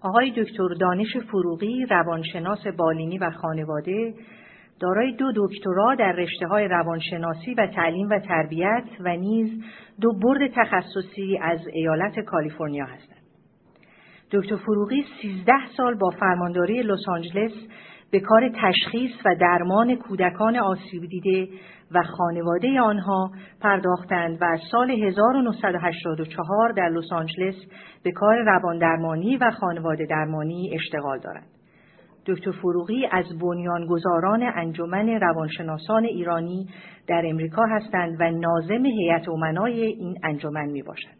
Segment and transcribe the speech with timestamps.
[0.00, 4.14] آقای دکتر دانش فروغی روانشناس بالینی و خانواده
[4.80, 9.64] دارای دو دکترا در رشته های روانشناسی و تعلیم و تربیت و نیز
[10.00, 13.18] دو برد تخصصی از ایالت کالیفرنیا هستند.
[14.32, 17.52] دکتر فروغی 13 سال با فرمانداری لس آنجلس
[18.10, 21.48] به کار تشخیص و درمان کودکان آسیب دیده
[21.92, 23.30] و خانواده آنها
[23.60, 27.54] پرداختند و سال 1984 در لس آنجلس
[28.02, 31.46] به کار روان درمانی و خانواده درمانی اشتغال دارند.
[32.26, 36.68] دکتر فروغی از بنیانگذاران انجمن روانشناسان ایرانی
[37.06, 41.16] در امریکا هستند و ناظم هیئت امنای این انجمن می باشند.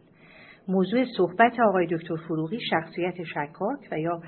[0.67, 4.21] موضوع صحبت آقای دکتر فروغی شخصیت شکاک و یا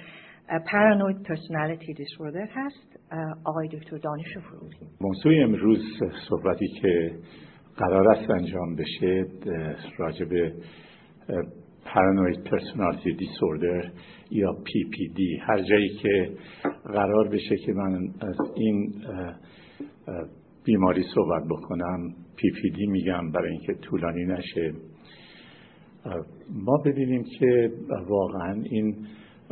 [0.60, 3.00] پارانوید پرسونالیتی دیسوردر هست.
[3.44, 4.76] آقای دکتر دانش فروغی.
[5.02, 5.80] موضوع امروز
[6.30, 7.12] صحبتی که
[7.78, 9.26] قرار است انجام بشه
[9.98, 10.54] راجع به
[11.86, 13.92] paranoid personality disorder
[14.32, 16.30] یا PPD هر جایی که
[16.86, 18.94] قرار بشه که من از این
[20.66, 24.74] بیماری صحبت بکنم PPD میگم برای اینکه طولانی نشه.
[26.66, 27.72] ما ببینیم که
[28.08, 29.08] واقعا این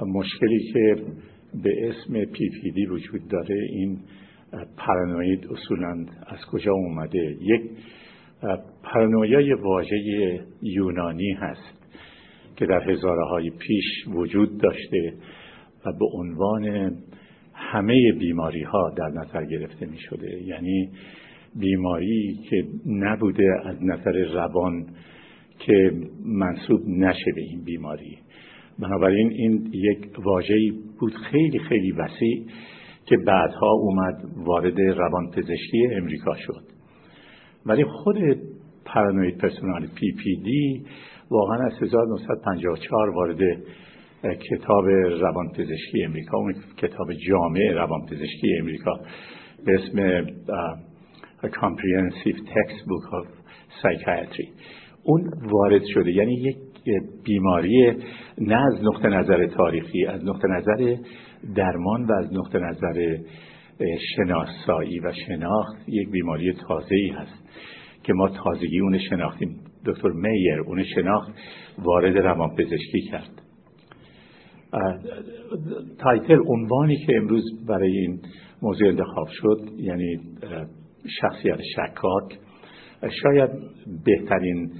[0.08, 0.96] مشکلی که
[1.64, 4.00] به اسم PPD وجود داره این
[4.78, 7.62] پرانوید اصولا از کجا اومده؟ یک
[8.84, 11.80] پرانویا واژه یونانی هست
[12.56, 15.14] که در هزاره های پیش وجود داشته
[15.86, 16.96] و به عنوان
[17.54, 20.90] همه بیماری ها در نظر گرفته می شده یعنی
[21.56, 24.88] بیماری که نبوده از نظر روان
[25.60, 25.92] که
[26.26, 28.19] منصوب نشه به این بیماری.
[28.82, 32.46] بنابراین این یک واژه‌ای بود خیلی خیلی وسیع
[33.06, 36.64] که بعدها اومد وارد روان پزشکی امریکا شد.
[37.66, 38.18] ولی خود
[38.86, 40.86] پرانوید پرسونال پی پی دی
[41.32, 43.40] واقعا از 1954 وارد
[44.24, 44.86] کتاب
[45.22, 49.00] روان پزشکی امریکا اون کتاب جامع روان پزشکی امریکا
[49.66, 50.26] به اسم
[51.48, 53.28] Comprehensive Textbook of
[53.80, 54.48] Psychiatry.
[55.04, 56.12] اون وارد شده.
[56.12, 56.58] یعنی یک
[57.24, 57.92] بیماری
[58.38, 60.96] نه از نقطه نظر تاریخی از نقطه نظر
[61.56, 63.18] درمان و از نقطه نظر
[64.16, 67.50] شناسایی و شناخت یک بیماری تازه ای هست
[68.04, 69.60] که ما تازگی اون شناختیم.
[69.86, 71.32] دکتر میر اون شناخت
[71.78, 73.42] وارد روان پزشکی کرد
[76.00, 78.20] تایتل عنوانی که امروز برای این
[78.62, 80.20] موضوع انتخاب شد یعنی
[81.22, 82.40] شخصیت شکاک
[83.24, 83.50] شاید
[84.06, 84.72] بهترین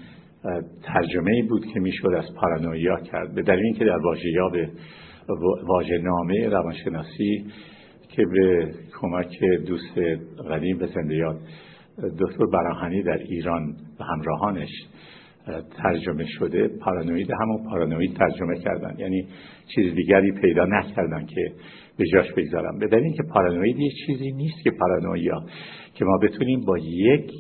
[0.84, 3.36] ترجمه ای بود که می‌شد از پارانویا کرد.
[3.36, 4.70] به دلیل اینکه در واژه به
[5.68, 7.46] واژه نامه روانشناسی
[8.10, 9.98] که به کمک دوست
[10.50, 11.40] قدیم به زنده یاد
[12.20, 14.70] دکتر براهنی در ایران و همراهانش
[15.84, 18.96] ترجمه شده پارانوید همون پارانوید ترجمه کردن.
[18.98, 19.28] یعنی
[19.76, 21.52] چیز دیگری پیدا نکردن که
[22.00, 22.80] به جاش بگذارم.
[22.80, 25.44] به دلیل اینکه پارانوید یه چیزی نیست که پارانویا
[25.96, 27.32] که ما بتونیم با یک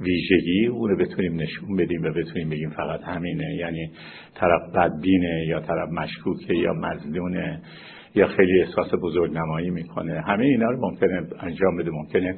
[0.00, 3.56] ویژگی اونو بتونیم نشون بدیم و بتونیم بگیم فقط همینه.
[3.58, 3.90] یعنی
[4.34, 7.62] طرف بدبینه یا طرف مشکوکه یا مزدونه
[8.14, 10.20] یا خیلی احساس بزرگ نمایی می‌کنه.
[10.26, 11.90] همه اینا رو ممکنه انجام بده.
[11.90, 12.36] ممکنه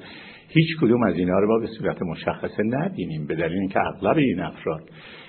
[0.49, 3.27] هیچ کدوم از اینا رو ما به صورت مشخصه نبینیم.
[3.27, 4.83] به دلیل اینکه اغلب این افراد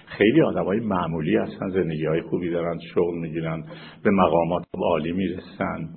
[0.06, 3.64] خیلی آدم های معمولی هستن زندگی های خوبی دارن شغل می‌گیرن
[4.04, 5.90] به مقامات عالی می‌رسن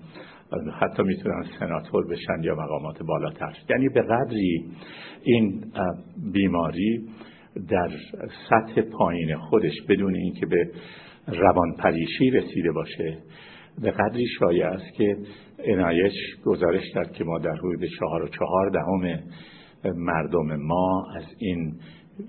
[0.80, 3.52] حتی می‌تونن سناتور بشن یا مقامات بالاتر.
[3.70, 4.64] یعنی به قدری
[5.22, 5.64] این
[6.32, 7.08] بیماری
[7.68, 7.88] در
[8.50, 10.70] سطح پایین خودش بدون اینکه به
[11.26, 13.18] روان پریشی رسیده باشه
[13.82, 15.16] به قدری شایع است که
[15.64, 16.12] انایش
[16.44, 19.20] گزارش کرد که ما در حدود چهار و چهار دهم
[19.84, 21.74] مردم ما از این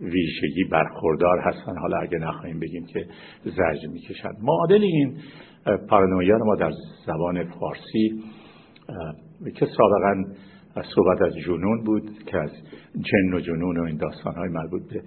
[0.02, 1.78] ویژگی برخوردار هستن.
[1.78, 3.06] حالا اگه نخواهیم بگیم که
[3.44, 5.18] زرج می‌کشند معادل این
[5.90, 6.72] پارانویا رو ما در
[7.06, 8.24] زبان فارسی
[9.56, 10.24] که سابقا
[10.96, 12.52] صحبت از جنون بود که از
[12.94, 15.04] جن و جنون و این داستان های مربوط به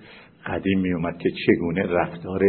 [0.46, 2.40] قدیم می اومد که چگونه رفتار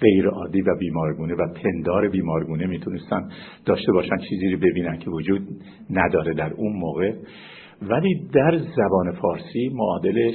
[0.00, 3.28] غیر عادی و بیمارگونه و پندار بیمارگونه می‌تونستن
[3.66, 5.48] داشته باشن چیزی رو ببینن که وجود
[5.90, 7.12] نداره در اون موقع.
[7.82, 10.34] ولی در زبان فارسی معادلش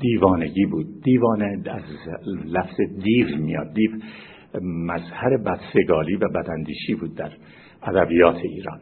[0.00, 1.02] دیوانگی بود.
[1.02, 1.82] دیوانه از
[2.44, 3.74] لفظ دیو میاد.
[3.74, 3.90] دیو
[4.62, 7.32] مظهر بدسگالی و بداندیشی بود در
[7.82, 8.80] ادبیات ایران.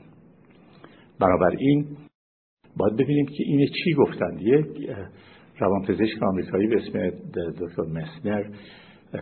[1.20, 1.86] بنابراین
[2.76, 4.66] باید ببینیم که این چی گفتند یک
[5.58, 7.10] روانپزشک آمریکایی به اسم
[7.60, 8.44] دکتر مسنر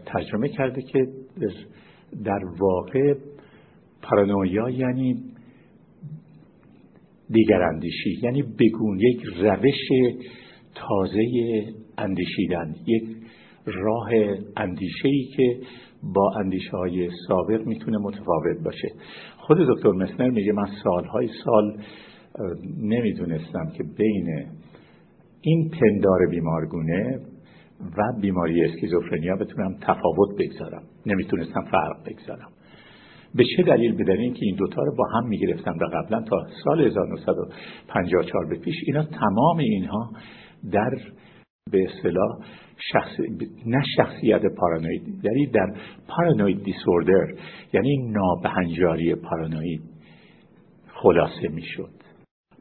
[0.07, 1.07] ترجمه کرده که
[2.25, 3.15] در واقع
[4.03, 5.15] پارانویا یعنی
[7.31, 9.89] دیگر اندیشی یعنی بگون یک روش
[10.75, 11.25] تازه
[11.99, 12.75] اندیشیدن.
[12.87, 13.03] یک
[13.67, 14.09] راه
[14.57, 15.57] اندیشه‌ای که
[16.15, 18.89] با اندیشه های سابق می‌تونه متفاوت باشه.
[19.37, 21.77] خود دکتر مسنر میگه من سالهای سال
[22.83, 24.47] نمی‌دونستم که بین
[25.41, 27.21] این پندار بیمارگونه
[27.97, 30.83] و بیماری اسکیزوفرنیا بتونم تفاوت بگذارم.
[31.07, 32.49] نمی‌تونستم فرق بگذارم.
[33.35, 36.81] به چه دلیل؟ به اینکه این دوتا رو با هم می‌گرفتم و قبلا تا سال
[36.81, 40.11] 1954 به پیش اینا تمام اینها
[40.73, 40.91] در
[41.71, 42.39] به اصطلاح
[42.93, 43.21] شخص...
[43.67, 45.75] نه شخصیت پارانوید یعنی در
[46.09, 47.27] پارانوید دیسوردر
[47.73, 49.81] یعنی نابهنجاری پارانوید
[50.95, 51.91] خلاصه می‌شد.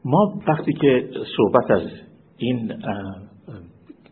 [0.04, 1.88] ما وقتی که صحبت از
[2.36, 2.72] این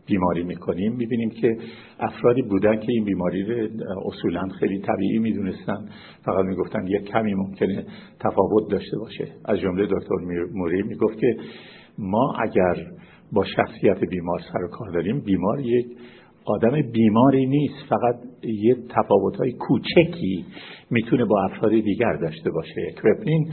[0.07, 1.57] بیماری می‌کنیم می‌بینیم که
[2.01, 3.69] افرادی بودن که این بیماری رو
[4.07, 5.89] اصولا خیلی طبیعی می‌دونستن.
[6.25, 7.87] فقط می‌گفتن یک کمی ممکنه
[8.21, 9.29] تفاوت داشته باشه.
[9.45, 10.15] از جمله دکتر
[10.55, 11.37] موری می‌گفت که
[11.99, 12.87] ما اگر
[13.33, 15.21] با شخصیت بیمار سر و کار داریم.
[15.21, 15.87] بیمار یک
[16.45, 20.45] آدم بیماری نیست فقط یه تفاوت های کوچکی
[20.91, 22.95] می‌تونه با افراد دیگر داشته باشه.
[23.03, 23.53] کرپلین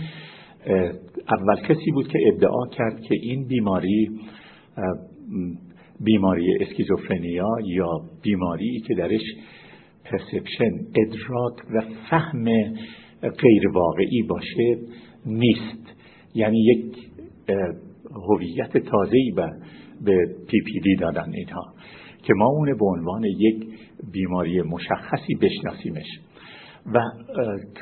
[1.30, 4.10] اول کسی بود که ادعا کرد که این بیماری
[6.00, 7.90] بیماری اسکیزوفرنیا یا
[8.24, 9.22] بیماری که درش
[10.06, 12.46] پرسپشن ادراک و فهم
[13.22, 14.78] غیر واقعی باشه
[15.26, 15.96] نیست.
[16.36, 16.96] یعنی یک
[18.16, 19.50] هویت تازه‌ای به
[20.06, 21.74] به PPD دادن اینها.
[22.24, 23.66] که ما اون به عنوان یک
[24.14, 26.20] بیماری مشخصی بشناسیمش.
[26.94, 27.02] و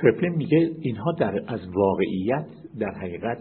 [0.02, 2.46] کرپلین میگه اینها در از واقعیت
[2.80, 3.38] در حقیقت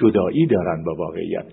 [0.00, 1.44] جدایی دارن با واقعیت.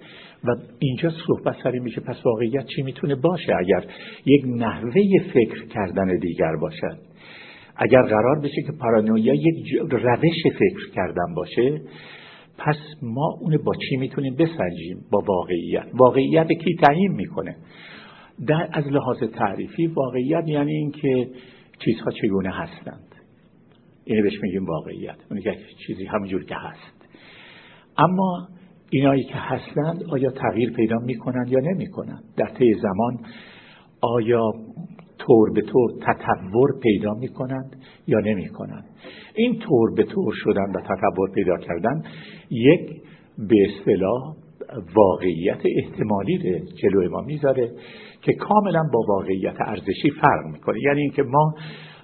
[0.44, 3.86] و اینجا صحبت سری میشه پس واقعیت چی می‌تونه باشه؟ اگر
[4.25, 5.01] یک نحوه
[5.34, 6.98] فکر کردن دیگر باشد
[7.81, 11.81] اگر قرار بشه که پارانویا یک روش فکر کردن باشه
[12.60, 15.86] پس ما اون با چی می‌تونیم بسنجیم؟ با واقعیت.
[15.94, 17.56] واقعیت کی تعیین می‌کنه؟
[18.48, 21.28] در از لحاظ تعریفی واقعیت یعنی اینکه
[21.86, 23.16] چیزها چگونه هستند.
[24.06, 25.18] اینه بهش میگیم واقعیت.
[25.32, 25.56] اون که
[25.88, 27.08] چیزی همونجور که هست.
[27.98, 28.48] اما
[28.90, 33.18] اینایی که هستند آیا تغییر پیدا می‌کنند یا نمی‌کنند؟ در طی زمان
[34.02, 34.52] آیا
[35.30, 37.76] طور به طور تطور پیدا می‌کنند
[38.08, 38.86] یا نمی‌کنند.
[39.36, 42.04] این طور به طور شدن و تطور پیدا کردن
[42.50, 43.02] یک
[43.38, 44.36] به اصطلاح
[44.96, 47.72] واقعیت احتمالی جلوی ما می‌ذاره
[48.22, 50.80] که کاملا با واقعیت ارزشی فرق می‌کنه.
[50.84, 51.54] یعنی اینکه ما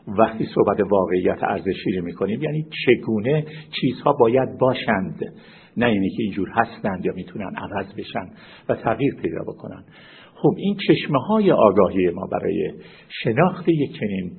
[0.07, 3.45] وقتی صحبت واقعیت ارزشی رو می‌کنیم یعنی چگونه
[3.81, 5.19] چیزها باید باشند.
[5.77, 8.29] نه اینی که اینجور هستند یا می‌تونن عوض بشن
[8.69, 9.83] و تغییر پیدا بکنن.
[10.45, 12.73] خب این چشمه های آگاهی ما برای
[13.23, 14.31] شناخت یک چنین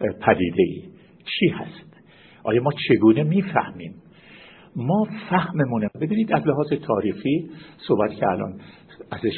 [0.00, 0.82] پدیده ای
[1.24, 2.02] چی هست؟
[2.44, 3.94] آیا ما چگونه می‌فهمیم؟
[4.76, 5.88] ما فهممونه.
[6.00, 7.50] ببینید از لحاظ تاریخی
[7.88, 8.60] صحبت که الان
[9.10, 9.34] ازش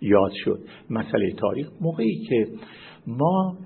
[0.00, 0.58] یاد شد
[0.90, 2.46] مسئله تاریخ موقعی که
[3.06, 3.56] ما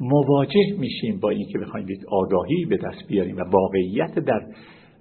[0.00, 4.40] مواجه میشیم با اینکه بخوایم یک آگاهی به دست بیاریم و واقعیت در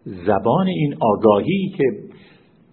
[0.05, 1.83] زبان این آگاهی که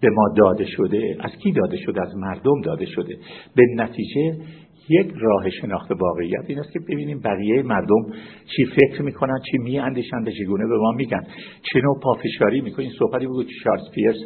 [0.01, 3.17] به ما داده شده از کی داده شده؟ از مردم داده شده.
[3.55, 4.37] به نتیجه
[4.89, 8.05] یک راه شناخت واقعیت این است که ببینیم بقیه مردم
[8.55, 11.21] چی فکر می‌کنن چی میاندیشند و چگونه به ما میگن.
[11.61, 14.17] چه نوع پافشاری می‌کنن صحبتی بود چارلز پیرس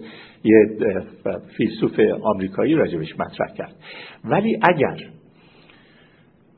[0.43, 0.77] یه
[1.57, 3.75] فیلسوف آمریکایی راجبش مطرح کرد.
[4.23, 4.97] ولی اگر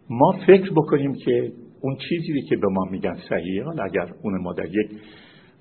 [0.09, 1.51] ما فکر بکنیم که
[1.81, 4.89] اون چیزی که به ما میگن صحیحه اگر اون ما در یک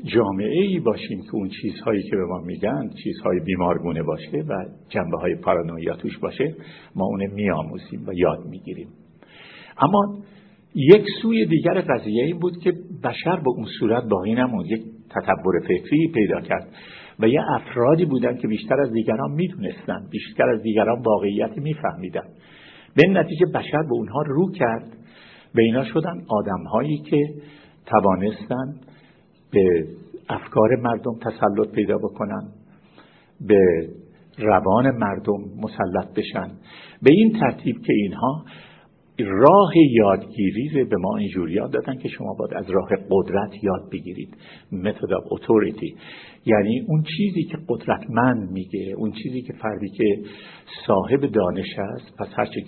[0.03, 5.19] جامعه ای باشیم که اون چیزهایی که به ما میگن چیزهای بیمارگونه باشه و جنبه
[5.19, 6.55] های پارانویا توش باشه
[6.97, 8.89] ما اونه میآموزیم و یاد می‌گیریم.
[9.79, 10.19] اما
[10.75, 12.73] یک سوی دیگر قضیه این بود که
[13.05, 14.67] بشر به اون صورت باقی نموند.
[14.67, 16.69] یک تطور فکری پیدا کرد
[17.21, 22.25] و یه افرادی بودن که بیشتر از دیگران می‌دونستن بیشتر از دیگران واقعیت میفهمیدن.
[22.97, 24.97] به نتیجه بشر به اونها رو کرد.
[25.55, 27.29] به اینا شدن آدمهایی که
[27.87, 28.81] توانستند
[29.55, 29.87] به
[30.29, 32.49] افکار مردم تسلط پیدا بکنن
[33.41, 33.89] به
[34.39, 36.51] روان مردم مسلط بشن.
[37.03, 38.45] به این ترتیب که اینها
[39.21, 43.91] راه یادگیری رو به ما اینجوری یاد دادن که شما باید از راه قدرت یاد
[43.93, 44.37] بگیرید.
[44.73, 45.95] متد اف اتوریتی
[46.47, 50.19] یعنی اون چیزی که قدرتمند میگه اون چیزی که فردی که
[50.87, 52.17] صاحب دانش است.
[52.19, 52.61] پس هر که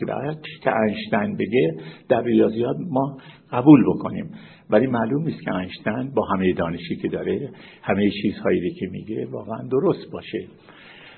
[0.63, 1.75] که انشتین بگه
[2.09, 3.19] در ریاضیات ما
[3.53, 4.31] قبول بکنیم.
[4.71, 7.51] ولی معلوم نیست که انشتین با همه دانشی که داره
[7.83, 10.47] همه چیزهایی که میگه واقعا درست باشه.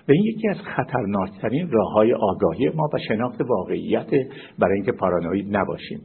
[0.08, 4.10] و این یکی از خطرناکترین راه های آگاهی ما و شناخت واقعیت
[4.58, 6.00] برای اینکه پارانوید نباشیم.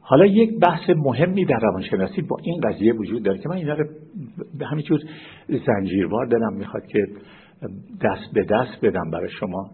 [0.00, 3.86] حالا یک بحث مهمی در روانشناسی با این قضیه وجود داره که من اینا رو
[4.70, 5.00] همینجور
[5.66, 7.06] زنجیروار دارم می‌خواد که
[8.02, 9.70] دست به دست بدم برای شما.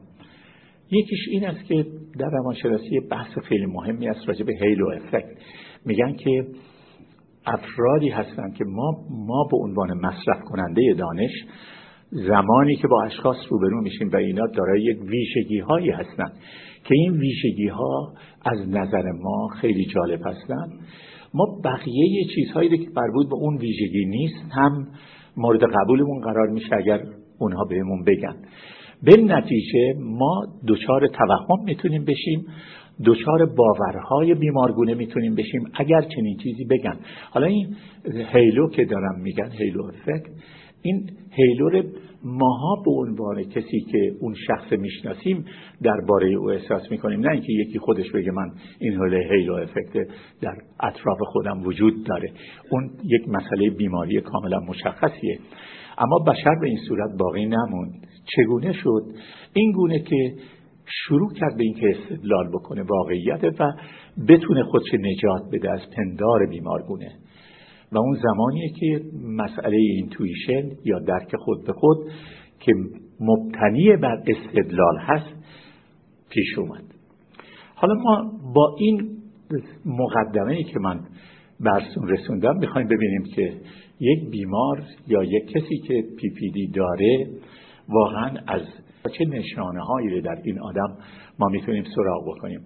[0.91, 1.87] یکیش این است که
[2.19, 5.37] در روانشناسی بحث خیلی مهمی است راجع به هیلو افکت.
[5.87, 6.47] میگن که
[7.47, 11.31] افرادی هستند که ما ما به عنوان مصرف کننده دانش
[12.11, 16.33] زمانی که با اشخاص روبرو میشیم و اینا دارای یک ویژگی هایی هستند
[16.85, 18.13] که این ویژگی ها
[18.45, 20.73] از نظر ما خیلی جالب هستند
[21.35, 24.87] ما بقیه چیزهایی که مربوط به اون ویژگی نیست هم
[25.37, 27.01] مورد قبولمون قرار میشه اگر
[27.39, 28.37] اونها بهمون بگن.
[29.03, 32.47] به نتیجه ما دچار توهم می‌تونیم بشیم
[33.05, 36.97] دچار باورهای بیمارگونه می‌تونیم بشیم اگر چنین چیزی بگن.
[37.31, 37.77] حالا این
[38.33, 40.31] هیلو که دارم میگن هیلو افکت
[40.83, 41.83] این هیلو
[42.25, 45.45] ماها به عنوان کسی که اون شخص می‌شناسیم
[45.83, 47.21] درباره او احساس می‌کنیم.
[47.21, 49.93] نه اینکه یکی خودش بگه من این حاله هیلو افکت
[50.41, 52.33] در اطراف خودم وجود داره.
[52.71, 55.39] اون یک مسئله بیماری کاملا مشخصیه.
[55.99, 58.07] اما بشر به این صورت باقی نموند.
[58.25, 59.03] چگونه شد؟
[59.53, 60.35] این گونه که
[60.87, 63.73] شروع کرد به اینکه استدلال بکنه واقعیت و
[64.29, 67.13] بتونه خودش نجات بده از پندار بیمارگونه.
[67.93, 71.99] و اون زمانیه که مسئله اینتویشن یا درک خود به خود
[72.61, 72.73] که
[73.21, 75.35] مبتنی بر استدلال هست
[76.31, 76.85] پیش اومد.
[77.75, 79.11] حالا ما با این
[79.87, 81.01] مقدمه که من
[81.61, 83.53] برسون رسوندم می‌خوایم ببینیم که
[84.01, 87.27] یک بیمار یا یک کسی که پی پی دی داره
[87.89, 88.63] واقعا از
[89.19, 90.97] چه نشانه هایی در این آدم
[91.39, 92.65] ما می‌تونیم سراغ بکنیم؟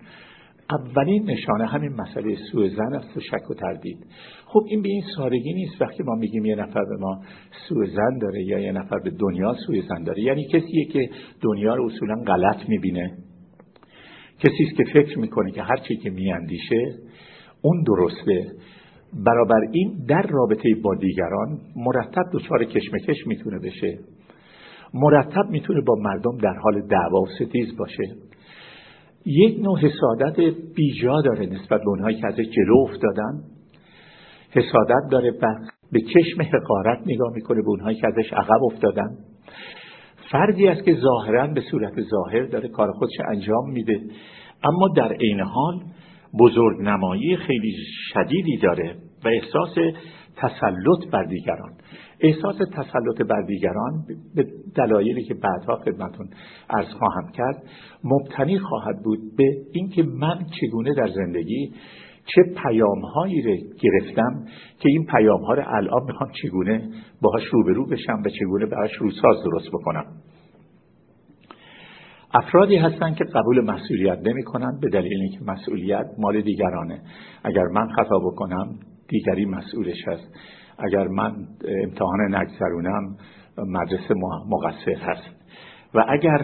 [0.71, 4.07] اولین نشانه همین مسئله سوء زن است و شک و تردید.
[4.47, 5.83] خب این به این سادگی نیست.
[5.83, 7.21] وقتی ما میگیم یه نفر به ما
[7.69, 11.75] سوء زن داره یا یه نفر به دنیا سوء زن داره یعنی کسیه که دنیا
[11.75, 13.17] رو اصولا غلط می‌بینه
[14.39, 16.95] کسی است که فکر می‌کنه که هر چی که میاندیشه
[17.63, 18.47] اون درسته.
[19.27, 23.99] برابر این در رابطه با دیگران مرتب دچار کشمکش می‌تونه بشه.
[24.95, 28.05] مرتب می‌تونه با مردم در حال دعوا و ستیز باشه.
[29.27, 30.41] یک نوع حسادت
[30.77, 33.41] بیجا داره نسبت به اونهایی که ازش جلو افتادن.
[34.51, 35.33] حسادت داره
[35.93, 39.09] به چشم حقارت نگاه می‌کنه به اونهایی که ازش عقب افتادن.
[40.31, 44.01] فردی است که ظاهرا به صورت ظاهر داره کار خودش انجام میده.
[44.65, 45.81] اما در عین حال
[46.41, 47.73] بزرگ نمایی خیلی
[48.13, 49.79] شدیدی داره و احساس
[50.37, 51.73] تسلط بر دیگران.
[52.21, 56.29] احساس تسلط بر دیگران به دلایلی که بعدها خدمتون
[56.71, 57.63] ارز خواهم کرد
[58.05, 61.73] مبتنی خواهد بود به اینکه من چگونه در زندگی
[62.35, 64.45] چه پیام هایی رو گرفتم
[64.79, 66.89] که این پیام ها رو الان می‌خوام چگونه
[67.23, 70.05] باهاش روبرو بشم و چگونه براش روساز درست بکنم.
[72.35, 77.01] افرادی هستن که قبول مسئولیت نمی کنن به دلیل اینکه مسئولیت مال دیگرانه.
[77.45, 78.79] اگر من خطا بکنم
[79.09, 80.35] دیگری مسئولش هست.
[80.79, 81.47] اگر من
[81.85, 83.17] امتحان نگذرونم
[83.59, 84.15] مدرسه
[84.49, 85.37] مقصر هست.
[85.95, 86.39] و اگر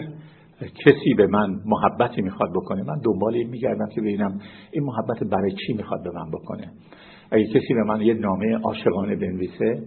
[0.86, 4.38] کسی به من محبتی می‌خواد بکنه من دنبال این میگردم که ببینم
[4.72, 6.70] این محبت برای چی می‌خواد به من بکنه.
[7.30, 9.82] اگر کسی به من یه نامه عاشقانه بنویسه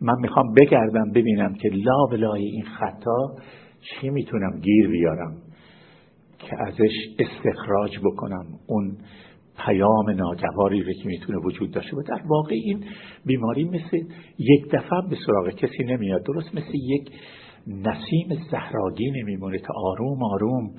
[0.00, 3.34] من می‌خوام بگردم ببینم که لا بلای این خطا
[3.80, 5.36] چی می‌تونم گیر بیارم
[6.38, 8.44] که ازش استخراج بکنم.
[8.66, 8.96] اون
[9.66, 12.84] پیام ناگواری رو که می‌تونه وجود داشته و در واقع این
[13.26, 13.96] بیماری مثل
[14.38, 16.22] یک دفعه به سراغ کسی نمیاد.
[16.22, 17.10] درست مثل یک
[17.66, 20.70] نسیم زهراگی نمیمونه تا آروم آروم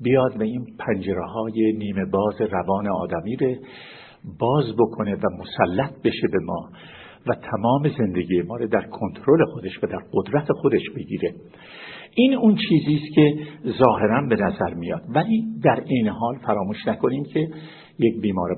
[0.00, 3.54] بیاد به این پنجره های نیمه باز روان آدمی رو
[4.38, 6.68] باز بکنه و مسلط بشه به ما
[7.26, 11.34] و تمام زندگی ما رو در کنترل خودش و در قدرت خودش بگیره.
[12.14, 13.34] این اون چیزی است که
[13.84, 15.02] ظاهرا به نظر میاد.
[15.08, 17.48] ولی در این حال فراموش نکنیم که
[17.98, 18.56] یک بیمار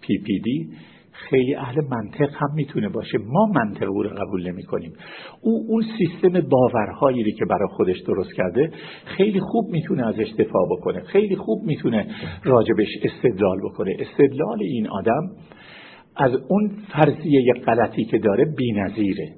[0.00, 0.68] پی پی دی
[1.12, 3.18] خیلی اهل منطق هم می‌تونه باشه.
[3.18, 4.92] ما منطق او رو قبول نمی کنیم
[5.40, 8.70] او اون سیستم باورهایی که برای خودش درست کرده
[9.04, 11.00] خیلی خوب می‌تونه ازش دفاع بکنه.
[11.00, 12.06] خیلی خوب می‌تونه
[12.44, 13.96] راجبش استدلال بکنه.
[13.98, 15.30] استدلال این آدم
[16.16, 19.28] از اون فرضیه غلطی که داره بی‌نظیره.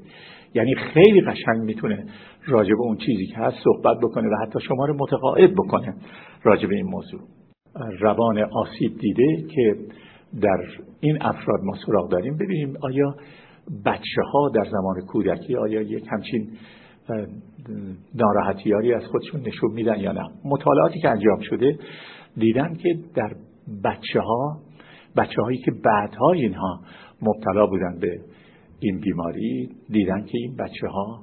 [0.54, 2.06] یعنی خیلی قشنگ می‌تونه
[2.46, 5.94] راجب اون چیزی که هست صحبت بکنه و حتی شما رو متقاعد بکنه
[6.42, 7.20] راجب این موضوع.
[8.00, 9.76] روان آسیب دیده که
[10.42, 10.58] در
[11.00, 12.36] این افراد ما سراغ داریم.
[12.36, 13.14] ببینیم آیا
[13.84, 16.48] بچه ها در زمان کودکی آیا یک همچین
[18.14, 21.78] ناراحتیاری از خودشون نشون میدن یا نه؟ مطالعاتی که انجام شده
[22.36, 23.36] دیدن که در
[23.84, 24.60] بچه ها
[25.16, 26.80] بچه هایی که بعدها اینها
[27.22, 28.20] مبتلا بودن به
[28.80, 31.22] این بیماری دیدن که این بچه ها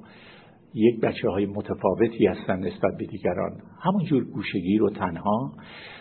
[0.74, 3.52] یک بچه های متفاوتی هستن نسبت به دیگران.
[3.80, 5.52] همونجور گوشگیر و تنها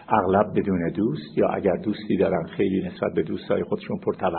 [0.09, 4.37] اغلب بدون دوست یا اگر دوستی دارن خیلی نسبت به دوستای خودشون پرتوقع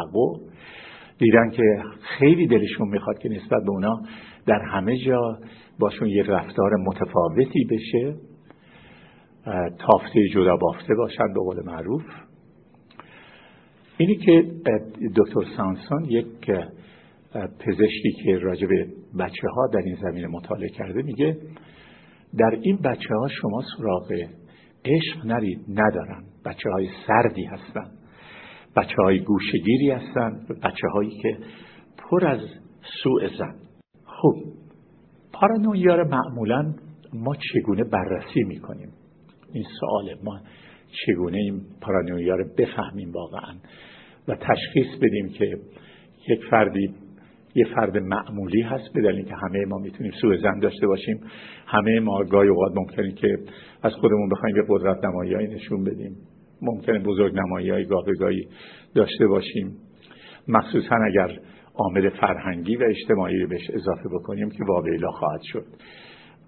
[1.19, 1.83] دیدن که
[2.19, 4.01] خیلی دلشون می‌خواد که نسبت به اونا
[4.47, 5.39] در همه جا
[5.79, 8.15] باشون یه رفتار متفاوتی بشه
[9.79, 12.03] تافته جدا بافته باشن به قول معروف.
[13.99, 14.45] اینی که
[15.17, 16.27] دکتر سانسون یک
[17.35, 18.87] پزشکی که راجع به
[19.19, 21.37] بچه ها در این زمینه مطالعه کرده میگه
[22.39, 24.13] در این بچه ها شما سراغ
[24.85, 26.25] عشق نرید ندارن.
[26.45, 27.91] بچه های سردی هستن.
[28.77, 30.47] بچه های گوشگیری هستن.
[30.63, 31.39] بچه هایی که
[31.99, 32.41] پر از
[33.03, 33.55] سوء زن.
[34.05, 34.35] خب
[35.33, 36.75] پارانویا رو معمولا
[37.13, 38.93] ما چگونه بررسی می‌کنیم؟
[39.53, 40.41] این سواله ما
[41.07, 43.55] چگونه این پارانویا رو بفهمیم واقعا؟
[44.29, 45.59] و تشخیص بدیم که
[46.29, 46.95] یک فردی
[47.55, 51.21] یه فرد معمولی هست به دلیل که همه ما می‌تونیم سوء زن داشته باشیم.
[51.67, 53.39] همه ما گاهی اوقات ممکنه که
[53.83, 56.17] از خودمون بخوایم یه قدرت نمایی نشون بدیم.
[56.63, 58.49] ممکنه بزرگ نمایی های گاه گاهی
[58.95, 59.77] داشته باشیم.
[60.49, 61.39] مخصوصا اگر
[61.75, 65.65] عامل فرهنگی و اجتماعی بهش اضافه بکنیم که واقعیلا خواهد شد.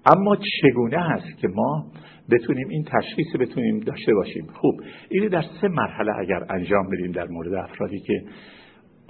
[0.07, 1.87] اما چگونه هست که ما
[2.31, 7.27] بتونیم این تشخیص بتونیم داشته باشیم؟ خوب این در سه مرحله اگر انجام بدیم در
[7.27, 8.23] مورد افرادی که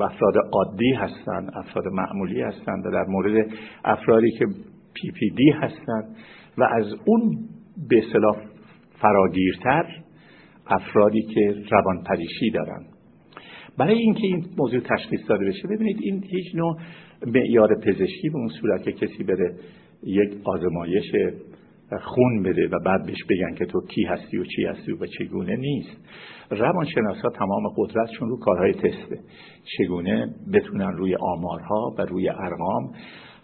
[0.05, 3.47] افراد عادی هستند افراد معمولی هستند و در مورد
[3.85, 4.47] افرادی که
[4.95, 6.17] پی پی دی هستند
[6.59, 7.39] و از اون
[7.89, 8.37] به اصطلاح
[9.01, 9.85] فراگیرتر
[10.67, 12.87] افرادی که روان پریشی دارند.
[13.79, 16.77] برای اینکه این موضوع تشخیص داده بشه ببینید این هیچ نوع
[17.27, 19.55] معیار پزشکی به اون صورت که کسی بره
[20.03, 21.13] یک آزمایش
[22.03, 25.57] خون بده و بعد بهش بگن که تو کی هستی و چی هستی و چگونه
[25.57, 25.97] نیست.
[26.51, 29.19] روانشناسا تمام قدرتشون رو کارهای تسته
[29.79, 32.93] چگونه بتونن روی آمارها و روی ارقام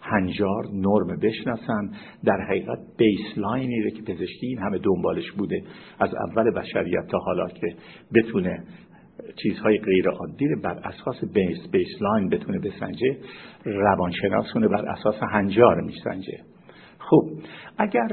[0.01, 1.89] هنجار نرم بشناسن.
[2.23, 5.63] در حقیقت بیسلاینی رو که پزشکی این همه دنبالش بوده
[5.99, 7.75] از اول بشریت تا حالا که
[8.15, 8.63] بتونه
[9.43, 13.17] چیزهای غیر عادی بر اساس بیس بیسلاین بتونه بسنجه
[13.65, 16.52] روانشناسونه بر اساس هنجار میسنجه.
[17.09, 17.29] خب
[17.77, 18.07] اگر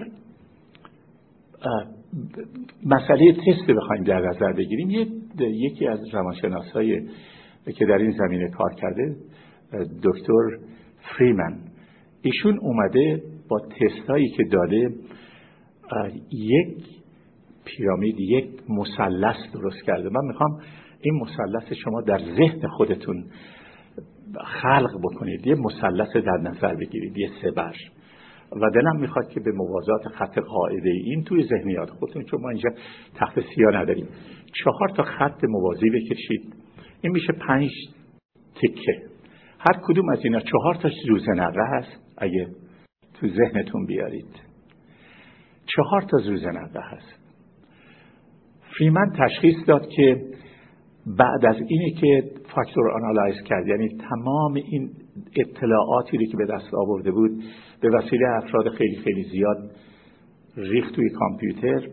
[2.87, 4.91] مسئله تست بخوایم در نظر بگیریم
[5.41, 7.09] یکی از روانشناسای
[7.79, 9.17] که در این زمینه کار کرده
[10.03, 10.59] دکتر
[11.17, 11.59] فریمن
[12.23, 14.95] ایشون اومده با تستایی که داده
[16.33, 17.01] یک
[17.65, 20.09] پیرامید یک مثلث درست کرده.
[20.09, 20.61] من می‌خوام
[21.01, 23.25] این مثلث شما در ذهن خودتون
[24.63, 27.75] خلق بکنید یه مثلث در نظر بگیرید یه سبر
[28.53, 32.71] و دلم می‌خواد که به موازات خط قاعده این توی ذهنیات خودتون چون ما اینجا
[33.15, 34.09] تخت سیاه نداریم.
[34.65, 36.55] چهار تا خط موازی بکشید.
[37.01, 37.71] این میشه پنج
[38.55, 39.03] تکه.
[39.59, 42.49] هر کدوم از اینا چهار تا زوزنره هست اگه
[43.15, 44.51] تو ذهنتون بیارید.
[45.67, 47.21] چهار تا زوزنره هست
[48.79, 50.23] فریمن تشخیص داد که
[51.07, 53.67] بعد از اینه که فاکتور آنالایز کرد.
[53.67, 54.91] یعنی تمام این
[55.37, 57.31] اطلاعاتی رو که به دست آورده بود
[57.81, 59.71] به وسیله افراد خیلی خیلی زیاد
[60.57, 61.89] ریخت توی کامپیوتر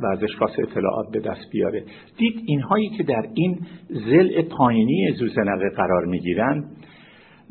[0.00, 1.84] و ازش خواست اطلاعات به دست بیاره.
[2.16, 6.64] دید اینهایی که در این زل پایینی زوزنقه قرار می‌گیرن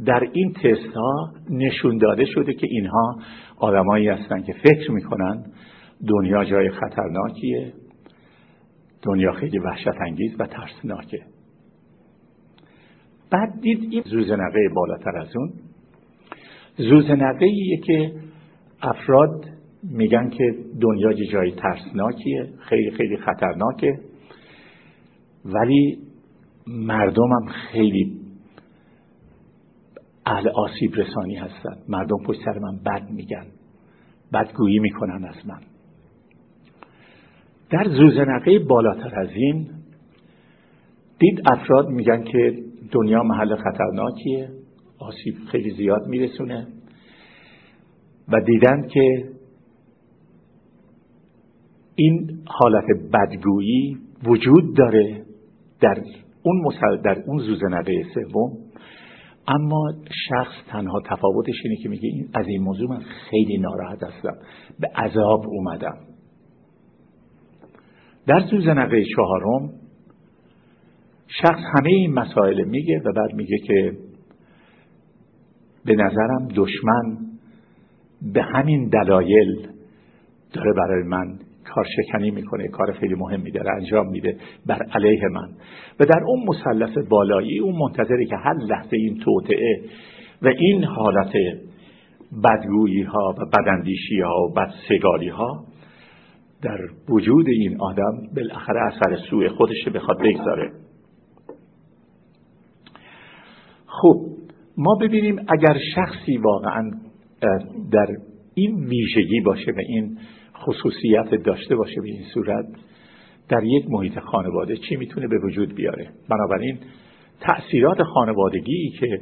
[0.06, 3.20] در این تست ها نشون داده شده که اینها
[3.58, 5.44] آدمایی هستن که فکر می‌کنن
[6.08, 7.74] دنیا جای خطرناکیه
[9.02, 11.20] دنیا خیلی وحشت انگیز و ترسناکه.
[13.32, 15.54] بعد دید این زوزنقه بالاتر از اون.
[16.78, 18.14] زوزنقه ایه که
[18.82, 19.46] افراد
[19.84, 24.00] میگن که دنیا جای ترسناکیه خیلی خیلی خطرناکه.
[25.46, 25.98] ولی
[26.68, 28.20] مردمم خیلی
[30.26, 31.78] اهل آسیب رسانی هستن.
[31.88, 33.46] مردم پشت سر من بد میگن.
[34.34, 35.60] بدگویی می‌کنن از من.
[37.70, 39.70] در زوزنقه بالاتر از این
[41.20, 44.50] دید افراد میگن که دنیا محل خطرناکیه
[45.00, 46.68] آسیب خیلی زیاد میرسونه.
[48.28, 49.30] و دیدن که
[51.96, 55.26] این حالت بدگویی وجود داره
[55.82, 56.04] در
[56.44, 56.74] اون
[57.04, 58.58] در اون زوزنقه سوم.
[59.48, 59.92] اما
[60.30, 64.38] شخص تنها تفاوتش اینه که میگه این از این موضوع من خیلی ناراحت هستم.
[64.80, 65.98] به عذاب اومدم.
[68.28, 69.79] در زوزنقه چهارم
[71.30, 73.94] شخص همه این مسائل میگه و بعد میگه که
[75.86, 77.18] به نظرم دشمن
[78.34, 79.68] به همین دلایل
[80.54, 81.40] داره برای من
[81.76, 85.50] کار شکنی می‌کنه کار خیلی مهمی داره انجام میده بر علیه من.
[86.00, 89.82] و در اون مثلث بالایی اون منتظره که هر لحظه این توطعه
[90.42, 91.34] و این حالت
[92.44, 95.66] بدگویی ها و بدندیشی ها و بدسگالی ها
[96.62, 96.78] در
[97.10, 100.72] وجود این آدم بالاخره اثر سوء خودش بخواد بگذاره
[103.86, 104.26] خب
[104.80, 106.92] ما ببینیم اگر شخصی واقعا
[107.92, 108.08] در
[108.54, 110.18] این ویژگی باشه و این
[110.56, 112.66] خصوصیت داشته باشه به این صورت
[113.50, 116.78] در یک محیط خانواده چی می‌تونه به وجود بیاره؟ بنابراین
[117.40, 119.20] تأثیرات خانوادگی که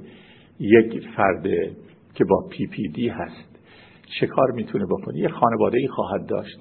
[0.59, 1.47] یک فرد
[2.13, 3.59] که با پی پی دی هست
[4.19, 6.59] چه کار می‌تونه بکنه؟ یه خانواده ای خواهد داشت.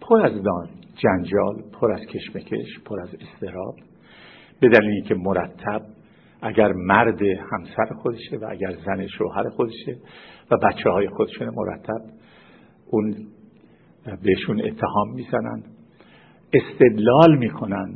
[0.00, 3.74] پر از دان جنجال پر از کشمکش پر از استراب
[4.60, 5.82] به دلیلی که مرتب
[6.42, 9.96] اگر مرد همسر خودشه و اگر زن شوهر خودشه
[10.50, 12.00] و بچه های خودشون مرتب
[12.86, 13.14] اون
[14.22, 15.62] بهشون اتهام می‌زنن
[16.52, 17.94] استدلال می‌کنن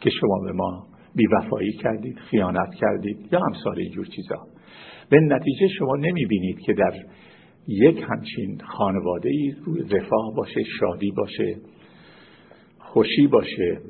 [0.00, 4.46] که شما به ما بیوفایی کردید خیانت کردید یا امثال اینجور چیزا.
[5.10, 6.94] به نتیجه شما نمی‌بینید که در
[7.68, 11.56] یک همچین خانواده ای روی رفاه باشه شادی باشه
[12.78, 13.80] خوشی باشه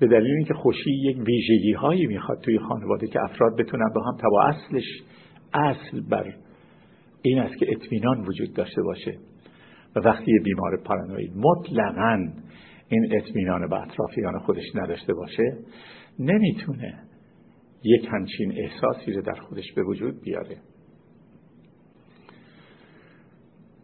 [0.00, 4.16] به دلیل اینکه خوشی یک ویژگی هایی می‌خواد توی خانواده که افراد بتونن با هم
[4.16, 5.02] تبا اصلش
[5.54, 6.34] اصل بر
[7.22, 9.18] این است که اطمینان وجود داشته باشه.
[9.96, 12.28] و وقتی یه بیمار پارانوید مطلقا
[12.88, 15.58] این اطمینان به اطرافیان خودش نداشته باشه
[16.18, 16.98] نمی‌تونه
[17.84, 20.56] یک همچین احساسی رو در خودش به وجود بیاره.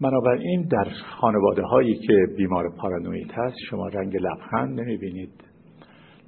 [0.00, 0.88] بنابراین در
[1.20, 5.49] خانواده هایی که بیمار پارانوید هست شما رنگ لبخند نمی‌بینید.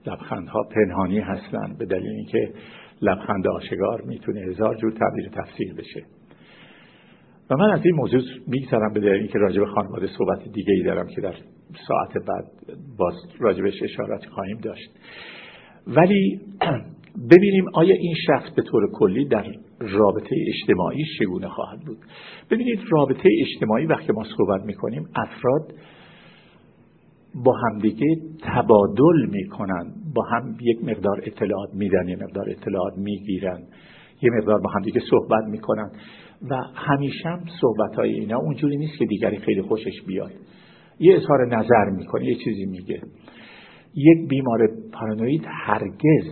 [0.06, 2.52] لبخندها پنهانی هستند به دلیل اینکه
[3.02, 6.04] لبخند آشگار می‌تونه هزار جور تعبیر تفسیر بشه.
[7.50, 10.82] و من از این موضوع میگذرم به دلیل اینکه راجع به خانواده صحبت دیگه ای
[10.82, 11.34] دارم که در
[11.88, 12.44] ساعت بعد
[12.98, 14.90] باز راجبش اشارات خواهیم داشت.
[15.86, 16.40] ولی
[17.30, 19.44] ببینیم آیا این شخص به طور کلی در
[19.80, 21.98] رابطه اجتماعی چگونه خواهد بود.
[22.50, 25.72] ببینید رابطه اجتماعی وقتی ما صحبت می‌کنیم افراد
[27.34, 29.92] با همدیگه تبادل می‌کنن.
[30.14, 33.58] با هم یک مقدار اطلاعات میدن یه مقدار اطلاعات می‌گیرن.
[34.22, 35.90] یه مقدار با همدیگه صحبت می‌کنن.
[36.50, 40.30] و همیشه هم صحبت های اینا اونجوری نیست که دیگری خیلی خوشش بیاد.
[41.00, 43.00] یه اظهار نظر می‌کنه یه چیزی میگه.
[43.94, 46.26] یک بیمار پارانوید هرگز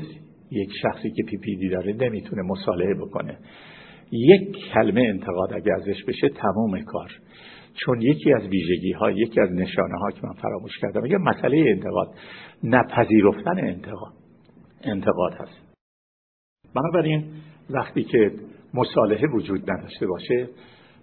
[0.51, 3.39] یک شخصی که پی پی دی داره نمی‌تونه مصالحه بکنه.
[4.13, 7.11] یک کلمه انتقاد اگه ازش بشه تمام کار.
[7.85, 11.65] چون یکی از ویژگی ها یکی از نشانه ها که من فراموش کردم یه مسئله
[11.71, 12.09] انتقاد
[12.65, 14.13] نپذیرفتن انتقاد
[14.83, 15.71] انتقاد هست.
[16.75, 17.33] بنابراین
[17.71, 18.33] وقتی که
[18.75, 20.49] مصالحه وجود نداشته باشه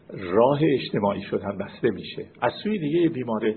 [0.10, 2.26] راه اجتماعی شدن بسته میشه.
[2.42, 3.54] از سوی دیگه بیمار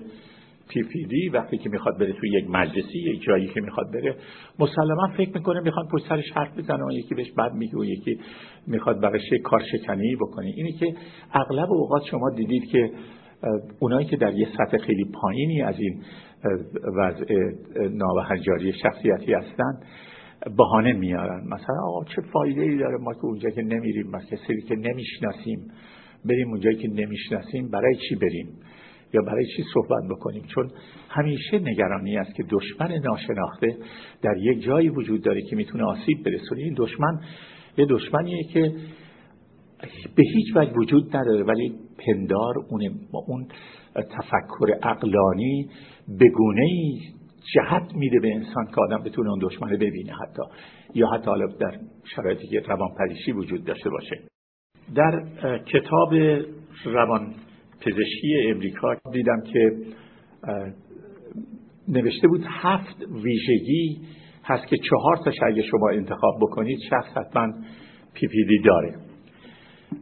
[0.73, 4.15] پی پی دی وقتی که می‌خواد بره توی یک مجلسی یک جایی که می‌خواد بره
[4.59, 8.19] مسلما فکر می‌کنه می‌خواد پشت سرش حرف بزنه و یکی بهش بد میگه و یکی
[8.67, 10.53] می‌خواد براش کار شکنی بکنه.
[10.55, 10.93] اینی که
[11.33, 12.91] اغلب اوقات شما دیدید که
[13.79, 16.01] اونایی که در یه سطح خیلی پایینی از این
[16.97, 17.25] وضع
[17.91, 19.79] نابهنجاری شخصیتی هستن
[20.57, 21.43] بهانه میارن.
[21.45, 25.71] مثلا آقا چه فایده ای داره ما که اونجا که نمیریم ما کسی که نمی‌شناسیم
[26.25, 28.47] بریم اونجایی که نمی‌شناسیم برای چی بریم؟
[29.13, 30.71] یا برای چی صحبت بکنیم؟ چون
[31.09, 33.77] همیشه نگرانی است که دشمن ناشناخته
[34.21, 36.61] در یک جایی وجود داره که می‌تونه آسیب برسونه.
[36.61, 37.19] این دشمن
[37.77, 38.73] یه دشمنیه که
[40.15, 42.81] به هیچ وجه وجود نداره ولی پندار اون
[43.27, 43.47] اون
[43.95, 45.69] تفکر اقلانی
[46.19, 46.67] بگونه
[47.53, 50.41] جهت میده به انسان که آدم بتونه اون دشمنه ببینه حتی.
[50.93, 51.79] یا حتی حالا در
[52.15, 54.21] شرایطی که روان پریشی وجود داشته باشه.
[54.95, 55.23] در
[55.57, 56.13] کتاب
[56.85, 57.33] روان
[57.81, 59.71] پزشکی امریکا دیدم که
[61.87, 64.01] نوشته بود هفت ویژگی
[64.43, 67.53] هست که چهار تا اگه شما انتخاب بکنید شخص حتما
[68.13, 68.95] پی پی دی داره.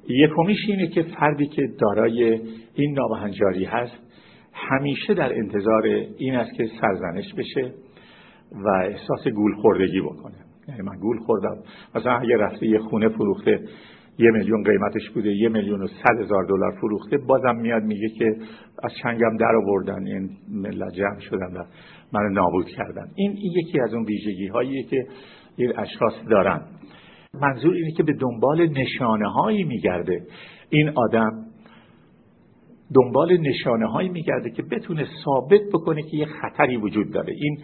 [0.10, 2.39] یکمیش اینه که فردی که دارای
[2.76, 3.98] این نابهنجاری هست
[4.54, 5.84] همیشه در انتظار
[6.18, 7.74] این است که سرزنش بشه
[8.52, 10.36] و احساس گول خوردگی بکنه.
[10.68, 11.58] یعنی من گول خوردم.
[11.96, 13.60] مثلا اگه رفته یه خونه فروخته
[14.19, 17.17] یه میلیون قیمتش بوده یه میلیون و صد هزار دلار فروخته.
[17.17, 18.36] بازم میاد میگه که
[18.84, 21.63] از چنگم در آوردن این ملت جمع شدن و
[22.13, 23.08] من نابود کردن.
[23.15, 25.08] این, یکی از اون ویژگی هاییه که
[25.58, 26.62] این اشخاص دارن.
[27.41, 30.21] منظور اینه که به دنبال نشانه هایی میگرده.
[30.69, 31.45] این آدم
[32.95, 37.34] دنبال نشانه هایی میگرده که بتونه ثابت بکنه که یه خطری وجود داره.
[37.34, 37.58] این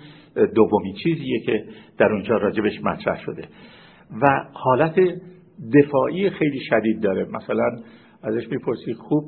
[0.56, 1.66] دومی چیزیه که
[1.98, 3.48] در اونجا راجبش مطرح شده.
[4.22, 4.96] و حالت
[5.74, 7.26] دفاعی خیلی شدید داره.
[7.26, 7.70] مثلا
[8.24, 9.24] ازش می‌پرسی خوب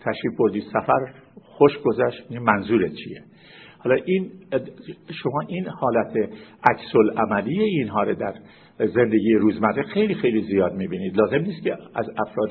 [0.00, 3.22] تشریف بردی سفر خوش گذشت این منظورت چیه؟
[3.78, 4.30] حالا این
[5.22, 6.16] شما این حالت
[6.70, 8.34] عکس عملی اینها رو در
[8.78, 11.16] زندگی روزمره خیلی خیلی زیاد می‌بینید.
[11.16, 12.50] لازم نیست که از افراد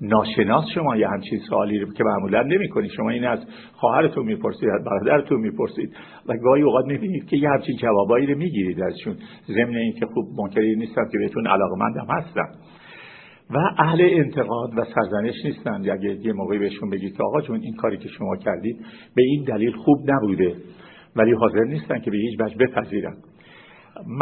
[0.00, 2.90] ناشناس شما یه همچین سوالی رو که معمولا نمی‌کنید.
[2.90, 3.38] شما این از
[3.72, 5.96] خواهرتون می‌پرسید از برادرتون می‌پرسید
[6.28, 9.16] و گاهی اوقات می‌بینید که یه همچین جوابایی رو می‌گیرید ازشون.
[9.46, 12.48] ضمن اینکه خوب منکری نیستم که بهتون علاقمندم هستم
[13.50, 15.90] و اهل انتقاد و سرزنش نیستن.
[15.90, 18.76] اگه یه موقعی بهشون بگید که آقا جون این کاری که شما کردید
[19.14, 20.54] به این دلیل خوب نبوده
[21.16, 23.16] ولی حاضر نیستن که به هیچ وجه بپذیرن.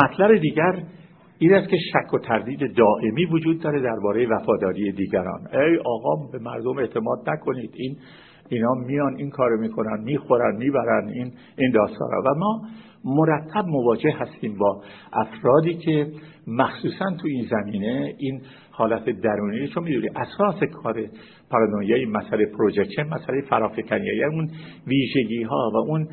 [0.02, 0.82] مطلب دیگر
[1.38, 5.40] این است که شک و تردید دائمی وجود داره درباره وفاداری دیگران.
[5.52, 7.70] ای آقا به مردم اعتماد نکنید.
[7.74, 7.96] این
[8.48, 12.62] اینا میان این کارو می‌کنن می‌خورن می‌برن این این داستان و ما
[13.04, 16.06] مرتب مواجه هستیم با افرادی که
[16.46, 18.40] مخصوصا تو این زمینه این
[18.70, 21.04] حالت درونی چون می‌دونی اساس کار
[21.50, 24.50] پارانویای مسئله پروژکشن مسئله فرافکنی اون
[24.86, 26.08] ویژگی ها و اون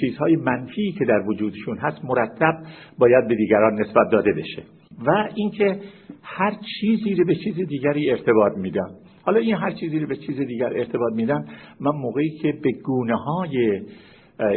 [0.00, 2.58] چیزهای منفی که در وجودشون هست مرتب
[2.98, 4.62] باید به دیگران نسبت داده بشه.
[5.06, 5.80] و اینکه
[6.22, 8.90] هر چیزی رو به چیز دیگری ارتباط میدم.
[9.22, 11.44] حالا این هر چیزی رو به چیز دیگر ارتباط میدم
[11.80, 13.80] من موقعی که به گونه های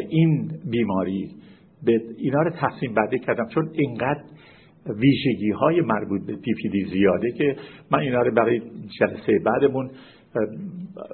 [0.10, 1.30] این بیماری
[1.86, 4.22] به اینا رو تقسیم بندی کردم چون اینقدر
[4.89, 7.56] ویژگی های مربوط به پی پی دی زیاده که
[7.91, 8.62] من اینا رو برای
[9.00, 9.89] جلسه بعدمون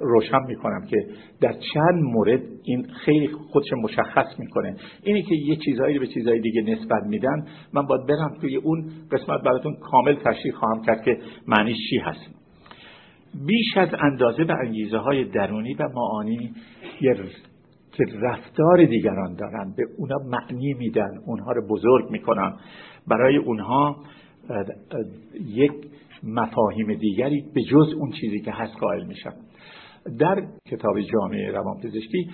[0.00, 0.96] روشن می‌کنم که
[1.40, 4.76] در چند مورد این خیلی خودش مشخص می‌کنه.
[5.02, 9.42] اینه که یه چیزهایی به چیزهای دیگه نسبت میدن من باید برم توی اون قسمت
[9.42, 12.30] براتون کامل تشریح خواهم کرد که معنیش چی هست.
[13.46, 16.52] بیش از اندازه به انگیزه های درونی و معانی
[17.00, 17.14] یه
[17.92, 22.52] که رفتار دیگران دارن به اونا معنی میدن اونها رو بزرگ می‌کنن.
[23.08, 23.96] برای اونها
[25.46, 25.72] یک
[26.24, 29.32] مفاهیم دیگری به جز اون چیزی که هست قائل میشن
[30.18, 32.30] در کتاب جامعه روانپزشکی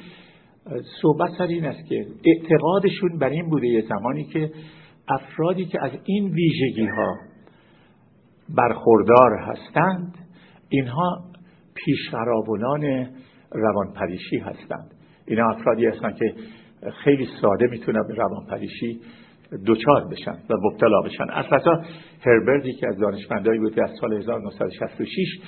[1.03, 4.51] صحبت سر این است که اعتقادشون بر این بوده یه زمانی که
[5.09, 7.17] افرادی که از این ویژگی ها
[8.57, 10.15] برخوردار هستند
[10.69, 11.25] اینها
[11.75, 13.07] پیشقراولان
[13.53, 14.95] روانپریشی هستند.
[15.27, 16.35] اینا افرادی هستن که
[17.05, 19.01] خیلی ساده می‌تونن به روانپریشی
[19.67, 21.25] دوچار بشن و مبتلا بشن.
[21.31, 21.45] از
[22.27, 25.41] هربردی که از دانشمندایی بود از سال 1966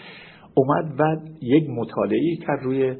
[0.54, 2.96] اومد و یک مطالعه کرد روی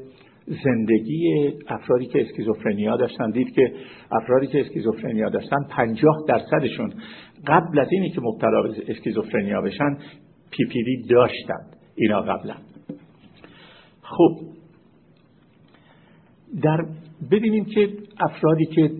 [0.63, 3.31] زندگی افرادی که اسکیزوفرنیا داشتن.
[3.31, 3.73] دید که
[4.11, 6.93] افرادی که اسکیزوفرنیا داشتن پنجاه درصدشون
[7.47, 9.97] قبل از اینی که مبتلا به اسکیزوفرنیا بشن
[10.51, 11.75] PPD داشتند.
[11.95, 12.55] اینا قبلا.
[14.01, 14.37] خب
[16.63, 16.85] در
[17.31, 17.89] ببینیم که
[18.19, 18.91] افرادی که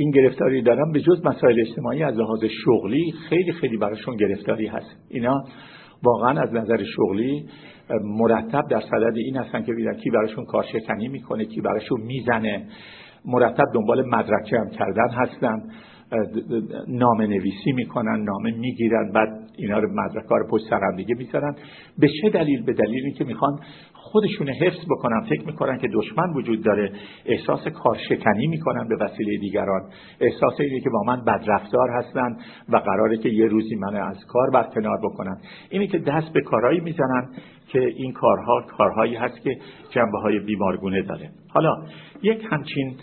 [0.00, 4.96] این گرفتاری دارن به جز مسائل اجتماعی از لحاظ شغلی خیلی خیلی براشون گرفتاری هست.
[5.10, 5.44] اینا
[6.02, 7.48] واقعا از نظر شغلی
[8.04, 12.66] مرتب در صدد این هستن که ببینن کی براشون کارشکنی می‌کنه کی براشون می‌زنه.
[13.24, 15.62] مرتب دنبال مدرکه هم کردن هستن.
[16.88, 21.54] نامه نویسی می‌کنن نامه می‌گیرن بعد اینا رو مدرکه رو پشت سرم دیگه می‌ذارن.
[21.98, 23.60] به چه دلیل؟ به دلیلی که می‌خوان
[23.92, 25.20] خودشون حفظ بکنن.
[25.28, 26.92] فکر می‌کنن که دشمن وجود داره.
[27.26, 29.90] احساس کارشکنی می‌کنن به وسیله دیگران.
[30.20, 32.36] احساس اینه که با من بدرفتار هستن
[32.68, 35.36] و قراره که یه روزی من از کار برکنار بکنن.
[35.70, 37.28] اینه که دست به کارهایی می‌زنن
[37.68, 39.58] که این کارها کارهایی هست که
[39.90, 41.30] جنبه های بیمارگونه داره.
[41.48, 41.74] حالا
[42.22, 42.94] یک همچین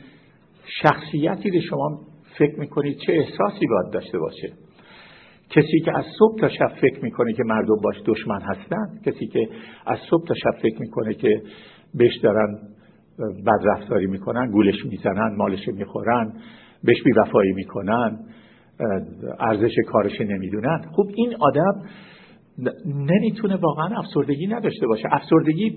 [0.82, 2.00] شخصیتی رو شما
[2.38, 4.54] فکر می‌کنید چه احساسی باید داشته باشه؟
[5.50, 9.50] کسی که از صبح تا شب فکر می‌کنه که مردم باش دشمن هستن کسی که
[9.86, 11.42] از صبح تا شب فکر می‌کنه که
[11.94, 12.58] بهش دارن
[13.46, 16.34] بدرفتاری می‌کنن گولش می‌زنن مالش می‌خورن
[16.84, 18.20] بهش بیوفایی می‌کنن
[19.40, 20.82] ارزش کارش نمی‌دونن.
[20.96, 21.82] خب این آدم
[22.86, 25.04] نمی‌تونه واقعا افسردگی نداشته باشه.
[25.12, 25.76] افسردگی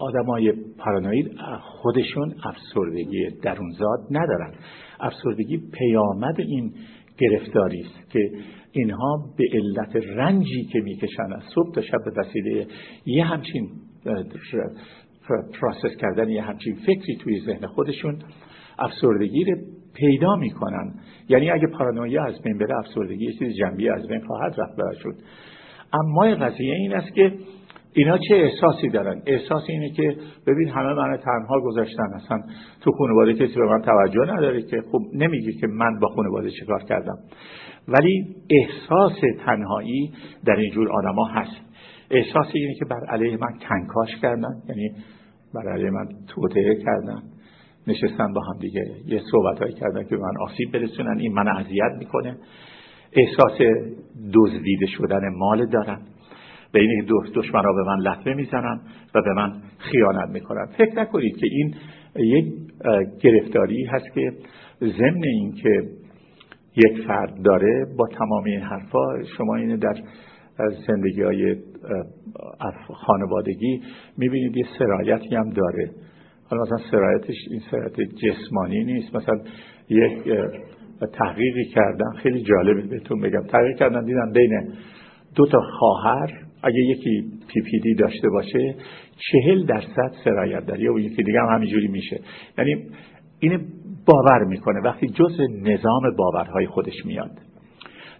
[0.00, 1.30] آدمای پارانوید
[1.62, 4.54] خودشون افسردگی درونزاد ندارن.
[5.00, 6.74] افسردگی پیامد این
[7.18, 8.30] گرفتاری است که
[8.72, 12.66] اینها به علت رنجی که می‌کشن از صبح تا شب به وسیله
[13.06, 13.68] یه همچین
[15.60, 18.18] پروسس کردن یه همچین فکری توی ذهن خودشون
[18.78, 19.56] افسردگی رو
[19.94, 20.94] پیدا می‌کنن.
[21.28, 25.14] یعنی اگه پارانویا از بین بره افسردگی یه چیز جنبی از بین خواهد رفت برشون
[25.92, 27.32] اما قضیه این است که
[27.94, 32.12] اینا چه احساسی دارن؟ احساس اینه که ببین همه من تنها گذاشتن.
[32.14, 32.42] اصلا
[32.80, 36.82] تو خانواده کسی به من توجه نداره که خب نمیگه که من با خانواده چیکار
[36.82, 37.18] کردم.
[37.88, 40.12] ولی احساس تنهایی
[40.46, 41.56] در اینجور آدما هست.
[42.10, 44.62] احساس اینه که بر علیه من کنکاش کردن.
[44.68, 44.90] یعنی
[45.54, 47.22] بر علیه من توطعه کردن.
[47.86, 48.84] نشستن با هم دیگه.
[49.06, 51.18] یه صحبت کردن که من آسیب برسونن.
[51.18, 52.36] این من اذیت می‌کنه.
[53.12, 53.58] احساس
[54.34, 56.00] دزدیده شدن مال دارن.
[56.72, 58.80] به این دشمن را به من لطمه می‌زنن
[59.14, 60.66] و به من خیانت می‌کنن.
[60.78, 61.74] فکر نکنید که این
[62.16, 62.54] یک
[63.20, 64.32] گرفتاری هست که
[64.80, 65.82] ضمن این که
[66.76, 69.94] یک فرد داره با تمام این حرفا شما اینه در
[70.86, 71.56] زندگی های
[73.06, 73.82] خانوادگی
[74.18, 75.90] می‌بینید یه سرایتی هم داره.
[76.50, 79.16] حالا مثلا سرایتش این سرایت جسمانی نیست.
[79.16, 79.38] مثلا
[79.88, 80.22] یک
[81.12, 83.42] تحقیقی کردن خیلی جالبه بهتون بگم.
[83.42, 84.72] تحقیق کردن دیدن بین
[85.34, 88.74] دو تا خواهر اگه یکی پی پی دی داشته باشه
[89.16, 92.20] چهل درصد سرایت داری و یکی دیگه هم همینجوری میشه.
[92.58, 92.86] یعنی
[93.40, 93.58] اینه
[94.06, 94.80] باور می‌کنه.
[94.84, 97.30] وقتی جز نظام باورهای خودش میاد.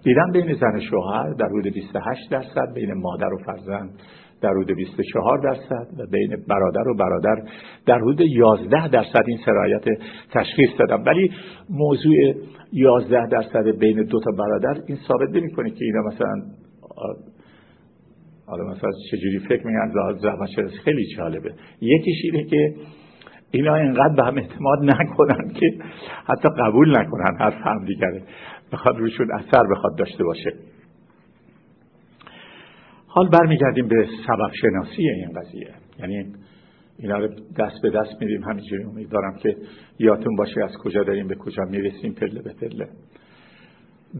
[0.04, 3.90] دیدم بین زن شوهر در حدود 28 درصد بین مادر و فرزند
[4.42, 7.42] در حدود 24 درصد و بین برادر و برادر
[7.86, 9.84] در حدود 11 درصد این سرایت
[10.32, 11.04] تشخیص دادم.
[11.06, 11.30] ولی
[11.70, 12.14] موضوع
[12.72, 16.42] 11 درصد بین دو تا برادر این ثابت نمی‌کنه که اینا مثلا
[18.50, 21.54] حالا مثلا چجوری فکر میگن زبان شناسی خیلی جالبه.
[21.80, 22.74] یکیش اینه که
[23.50, 25.66] اینا اینقدر به هم اعتماد نکنن که
[26.24, 28.22] حتی قبول نکنن حرف هم دیگره
[28.72, 30.52] بخواد روشون اثر بخواد داشته باشه.
[33.06, 35.74] حال برمیگردیم به سبب شناسی این قضیه.
[35.98, 36.32] یعنی
[36.98, 39.56] اینا رو دست به دست میدیم همینجوری امیدوارم که
[39.98, 42.12] یادتون باشه از کجا داریم به کجا می‌رسیم.
[42.12, 42.88] پله به پله.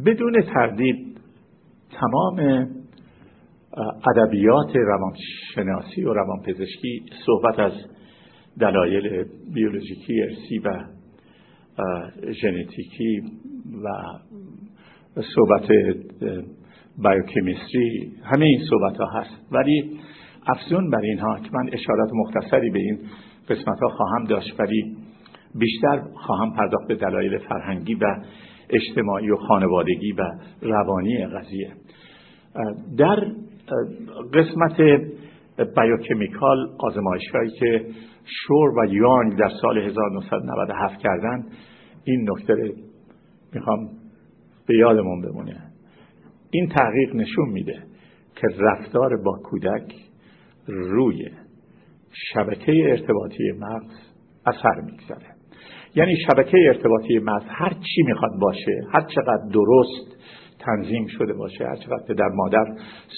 [0.07, 1.19] بدون تردید
[2.01, 2.67] تمام
[3.77, 7.73] ادبیات روانشناسی و روانپزشکی صحبت از
[8.61, 10.85] دلایل بیولوژیکی ارسی و
[12.43, 13.23] ژنتیکی
[13.85, 13.89] و
[15.35, 15.69] صحبت
[16.99, 19.53] بایوکیمیستری همه این صحبت ها هست.
[19.53, 20.01] ولی
[20.47, 22.99] افزون بر اینها که من اشارات مختصری به این
[23.49, 24.97] قسمت ها خواهم داشت ولی
[25.55, 28.17] بیشتر خواهم پرداخت به دلایل فرهنگی و
[28.71, 30.23] اجتماعی و خانوادگی و
[30.63, 31.73] روانی قضیه.
[32.99, 33.33] در
[34.35, 34.81] قسمت
[35.77, 37.87] بایوکمیکال آزمایشگاهی که
[38.25, 41.45] شور و یانگ در سال 1997 کردن
[42.05, 42.73] این نکته
[43.55, 43.89] می‌خوام
[44.67, 45.57] به یادمون بمونه.
[46.51, 47.83] این تحقیق نشون میده
[48.37, 49.95] که رفتار با کودک
[50.67, 51.29] روی
[52.33, 53.97] شبکه ارتباطی مغز
[54.47, 55.27] اثر می‌گذاره.
[55.95, 60.17] یعنی شبکه ارتباطی مغز هر چی می‌خواد باشه هر چقدر درست
[60.61, 62.65] تنظیم شده باشه هر چقدر پدر مادر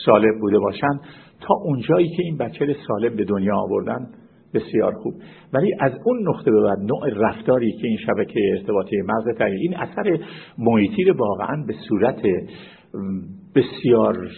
[0.07, 1.01] سالم بوده باشن.
[1.41, 4.07] تا اونجایی که این بچه سالم به دنیا آوردن
[4.55, 5.15] بسیار خوب.
[5.53, 9.77] ولی از اون نقطه به بعد نوع رفتاری که این شبکه ارتباطی مغز تغییر این
[9.77, 10.19] اثر
[10.59, 12.23] محیطی رو واقعا به صورت
[13.55, 14.29] بسیار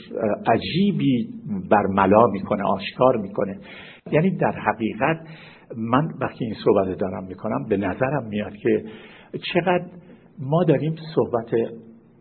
[0.47, 1.29] عجیبی
[1.71, 3.59] برملا می‌کنه آشکار می‌کنه.
[4.13, 5.27] یعنی در حقیقت
[5.77, 8.85] من وقتی این صحبت دارم می‌کنم به نظرم میاد که
[9.53, 9.85] چقدر
[10.39, 11.71] ما داریم صحبت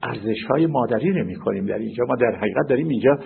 [0.03, 3.19] ارزش های مادری نمی کنیم در اینجا ما در حقیقت داریم اینجا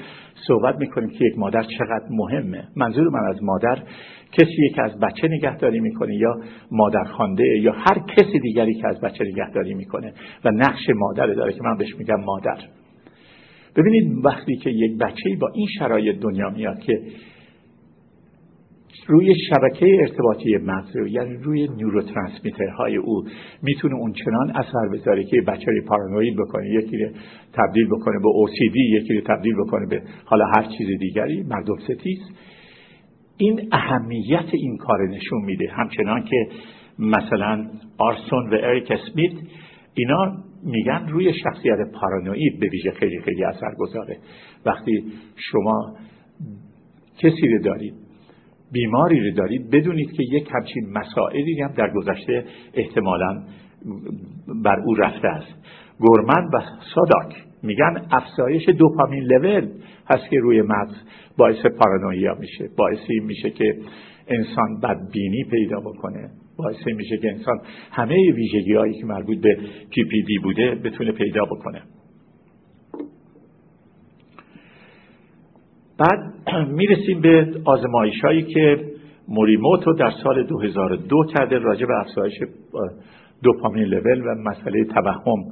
[0.47, 2.67] صحبت می‌کنیم که یک مادر چقدر مهمه.
[2.75, 3.83] منظور من از مادر
[4.31, 6.35] کسی که از بچه نگهداری می‌کنه یا
[6.71, 10.13] مادر خانده یا هر کسی دیگری که از بچه نگهداری می‌کنه
[10.45, 12.57] و نقش مادر داره که من بهش میگم مادر.
[13.75, 17.01] ببینید وقتی که یک بچه با این شرایط دنیا میاد که
[19.07, 21.67] روی شبکه ارتباطی مغز یعنی روی
[22.77, 23.23] های او
[23.63, 27.09] می‌تونه اون چنان اثر بذاره که بچه رو پارانوید بکنه یکی رو
[27.53, 32.19] تبدیل بکنه به OCD یکی رو تبدیل بکنه به حالا هر چیز دیگری مردم ستیز.
[33.37, 35.67] این اهمیت این کار نشون میده.
[35.71, 36.47] همچنان که
[36.99, 39.33] مثلا آرسون و اریک اسمیت
[39.93, 44.17] اینا میگن روی شخصیت پارانوید به ویژه خیلی خیلی اثر گذاره.
[44.65, 45.03] وقتی
[45.35, 45.95] شما
[47.17, 48.06] کسی رو دارید
[48.71, 53.43] بیماری رو دارید بدونید که یک همچین مسائلی هم در گذشته احتمالا
[54.63, 55.53] بر او رفته است.
[55.99, 56.61] گورمن و
[56.95, 59.67] ساداک میگن افزایش دوپامین لول
[60.09, 60.95] هست که روی مغز
[61.37, 63.77] باعث پارانویا میشه باعث این میشه که
[64.27, 67.59] انسان بدبینی پیدا بکنه باعث میشه که انسان
[67.91, 69.57] همه ویژگی هایی که مربوط به
[69.89, 71.81] پی پی دی بوده بتونه پیدا بکنه.
[75.97, 76.33] بعد
[76.79, 78.85] می‌رسیم به آزمایش هایی که
[79.27, 82.33] موریموتو در سال 2002 کرده راجع به افزایش
[83.43, 85.43] دوپامین لول و مسئله توهم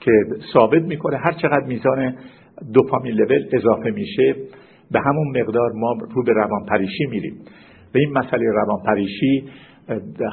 [0.00, 0.12] که
[0.52, 2.14] ثابت می‌کنه هر چقدر میزان
[2.74, 4.34] دوپامین لول اضافه میشه
[4.90, 7.34] به همون مقدار ما رو به روانپریشی میریم.
[7.94, 9.44] و این مسئله روانپریشی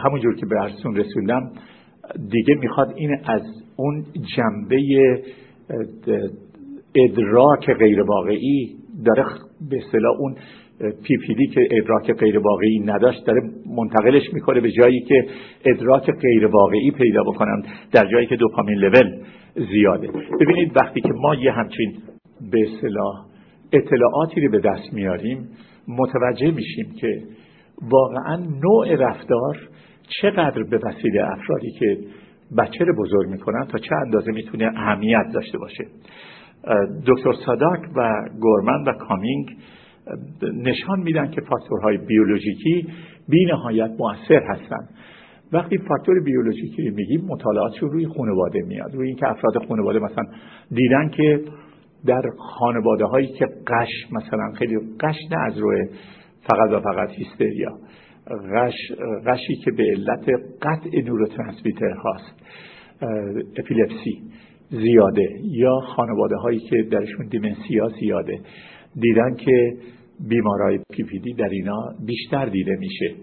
[0.05, 1.51] همونجور که به عرضتون رسوندم
[2.31, 3.41] دیگه می‌خواد این از
[3.75, 4.79] اون جنبه
[6.95, 9.25] ادراک غیر واقعی داره
[9.69, 10.35] به اصطلاح اون
[11.03, 13.41] PPD که ادراک غیر واقعی نداشت داره
[13.75, 15.25] منتقلش می‌کنه به جایی که
[15.65, 19.23] ادراک غیر واقعی پیدا بکنن در جایی که dopamine level
[19.71, 20.07] زیاده.
[20.39, 21.93] ببینید وقتی که ما یه همچین
[22.51, 23.25] به اصطلاح
[23.73, 25.49] اطلاعاتی رو به دست میاریم
[25.87, 27.23] متوجه میشیم که
[27.81, 29.69] واقعا نوع رفتار
[30.21, 31.97] چقدر به وسیله افرادی که
[32.57, 35.85] بچه رو بزرگ می‌کنن تا چه اندازه می‌تونه اهمیت داشته باشه.
[37.07, 39.47] دکتر ساداک و گورمن و کامینگ
[40.53, 42.87] نشان میدن که فاکتورهای بیولوژیکی
[43.29, 44.89] بی نهایت مؤثر هستند
[45.53, 48.95] وقتی فاکتور بیولوژیکی میگیم مطالعاتشون روی خانواده میاد.
[48.95, 50.23] روی اینکه افراد خانواده مثلا
[50.71, 51.41] دیدن که
[52.05, 52.21] در
[52.59, 55.87] خانواده هایی که قش مثلا خیلی قش نه از روی
[56.41, 57.77] فقط و فقط هیستریا.
[58.55, 58.73] غش
[59.25, 60.29] غشی که به علت
[60.61, 62.43] قطع نوروترانسمیتر هاست.
[63.57, 64.21] اپیلپسی.
[64.81, 68.39] زیاده یا خانواده هایی که درشون دیمنسیا زیاده
[68.95, 69.73] دیدن که
[70.29, 73.15] بیمارای پی در اینا بیشتر دیده میشه.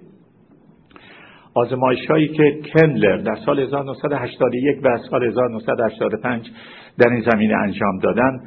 [1.54, 6.50] آزمایش هایی که کندلر در سال 1981 و سال 1985
[6.98, 8.40] در این زمینه انجام دادن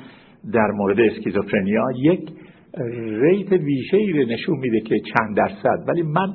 [0.54, 2.30] در مورد اسکیزوفرنیا یک
[3.22, 5.84] ریت ویژه ای رو نشون میده که چند درصد.
[5.88, 6.34] ولی من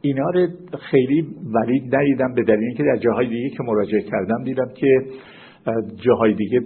[0.00, 0.46] اینا رو
[0.78, 5.02] خیلی ولی ندیدم به دلیل اینکه در جاهای دیگه که مراجعه کردم دیدم که
[5.96, 6.60] جاهای دیگه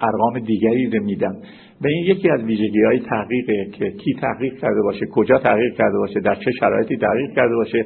[0.00, 1.32] ارقام دیگری رو میدن
[1.80, 5.98] و این یکی از ویژگی های تحقیقه که کی تحقیق کرده باشه کجا تحقیق کرده
[5.98, 7.84] باشه در چه شرایطی تحقیق کرده باشه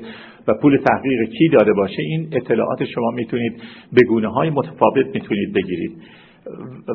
[0.49, 3.63] و پول تحقیق کی داده باشه این اطلاعات شما می‌تونید
[3.93, 5.93] به گونه های متفاوت می‌تونید بگیرید.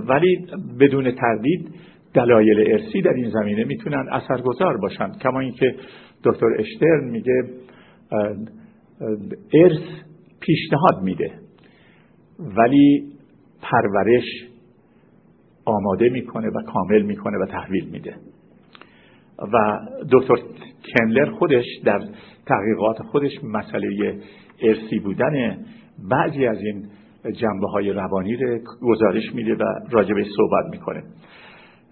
[0.07, 0.45] ولی
[0.79, 1.69] بدون تردید
[2.13, 5.11] دلایل ارسی در این زمینه می‌تونن اثرگذار باشن.
[5.21, 5.75] کما اینکه
[6.23, 7.43] دکتر اشترن میگه
[9.53, 9.79] ارث
[10.39, 11.31] پیشنهاد میده.
[12.57, 13.16] ولی
[13.61, 14.23] پرورش
[15.65, 18.15] آماده می‌کنه و کامل می‌کنه و تحویل میده.
[19.53, 19.79] و
[20.11, 20.35] دکتر
[20.97, 21.99] کنلر خودش در
[22.45, 24.19] تحقیقات خودش مسئله
[24.61, 25.57] ارسی بودن
[26.09, 26.85] بعضی از این
[27.31, 31.03] جنبه های روانی رو گزارش میده و راجبه صحبت می‌کنه.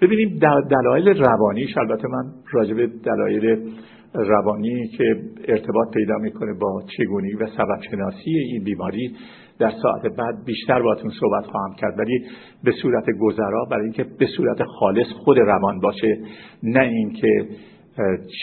[0.02, 0.40] ببینیم
[0.70, 3.74] دلایل روانیش البته من راجب دلایل
[4.14, 5.16] روانی که
[5.48, 9.16] ارتباط پیدا می‌کنه با چگونی و سبب شناسی این بیماری
[9.60, 12.00] در ساعت بعد بیشتر باتون صحبت خواهم کرد.
[12.00, 12.26] ولی
[12.64, 16.18] به صورت گذرا برای اینکه به صورت خالص خود روان باشه
[16.64, 17.48] نه اینکه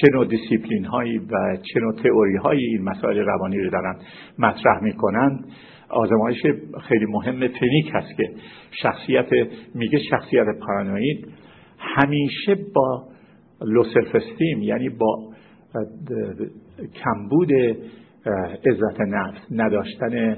[0.01, 3.97] چه نوع دیسیپلین هایی و چه نوع تئوری هایی این مسائل روانی رو دارن
[4.39, 5.45] مطرح می‌کنند
[5.89, 6.43] آزمایش
[6.89, 8.31] خیلی مهم فنیک هست که
[8.71, 9.27] شخصیت
[9.75, 11.29] میگه شخصیت پارانوید
[11.79, 13.05] همیشه با
[13.63, 13.85] low
[14.61, 15.33] یعنی با
[17.05, 17.53] کمبود
[18.67, 20.37] عزت نفس نداشتن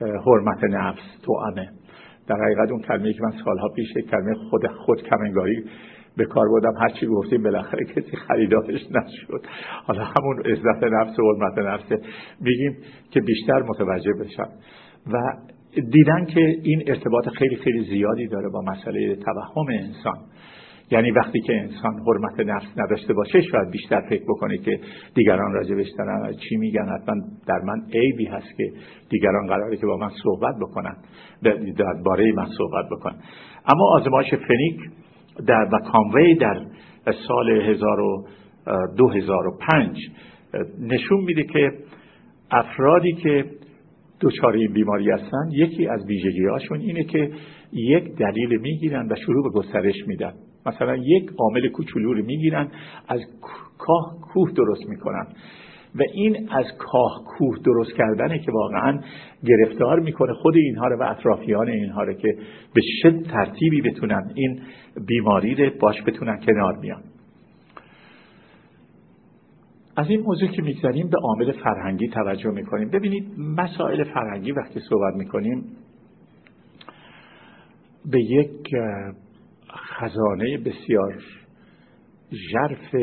[0.00, 1.68] حرمت نفس توامه
[2.26, 5.64] در حقیقت اون کلمه که من سالها پیش کلمه خود خود کمنگاری
[6.16, 9.46] به کار بردم هرچی گفتیم بالاخره کسی خریدارش نشد.
[9.84, 12.06] حالا همون عزت نفس و حرمت نفس
[12.40, 12.76] میگیم
[13.10, 14.48] که بیشتر متوجه بشن
[15.12, 15.32] و
[15.74, 20.18] دیدن که این ارتباط خیلی خیلی زیادی داره با مسئله توهم انسان.
[20.90, 24.80] یعنی وقتی که انسان حرمت نفس نداشته باشه شاید بیشتر فکر بکنه که
[25.14, 26.88] دیگران راجبش دارن چی میگن.
[26.88, 27.14] حتما
[27.46, 28.72] در من عیبی هست که
[29.10, 30.96] دیگران قراره که با من صحبت بکنن
[32.04, 33.16] باره من صحبت بکنن.
[33.66, 34.80] اما آزمایش فنیک
[35.46, 36.66] در و کاموی در
[37.28, 37.76] سال
[38.96, 39.98] 2005
[40.80, 41.72] نشون میده که
[42.50, 43.44] افرادی که
[44.20, 47.30] دچار این بیماری هستن یکی از ویژگی هاشون اینه که
[47.72, 50.32] یک دلیل می‌گیرن و شروع به گسترش میدن.
[50.66, 52.68] مثلا یک عامل کوچولو رو می‌گیرن
[53.08, 53.20] از
[53.78, 55.26] کاه کوه درست می‌کنن.
[55.94, 59.00] و این از کاه کوه درست کردنه که واقعا
[59.44, 62.28] گرفتار می‌کنه خود اینها رو و اطرافیان اینها رو که
[62.74, 64.60] به چه ترتیبی بتونن این
[65.06, 67.02] بیماری رو باش بتونن کنار بیان.
[69.96, 72.90] از این موضوع که می‌گذاریم به عامل فرهنگی توجه می‌کنیم.
[72.90, 75.64] ببینید مسائل فرهنگی وقتی صحبت می‌کنیم
[78.10, 78.68] به یک
[80.00, 81.22] خزانه بسیار
[82.52, 82.94] ژرف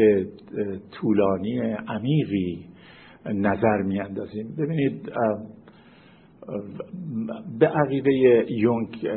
[0.92, 2.66] طولانی عمیقی
[3.26, 4.56] نظر میاندازیم.
[4.58, 5.12] ببینید
[7.60, 8.12] به عقیده
[8.50, 9.08] یونگ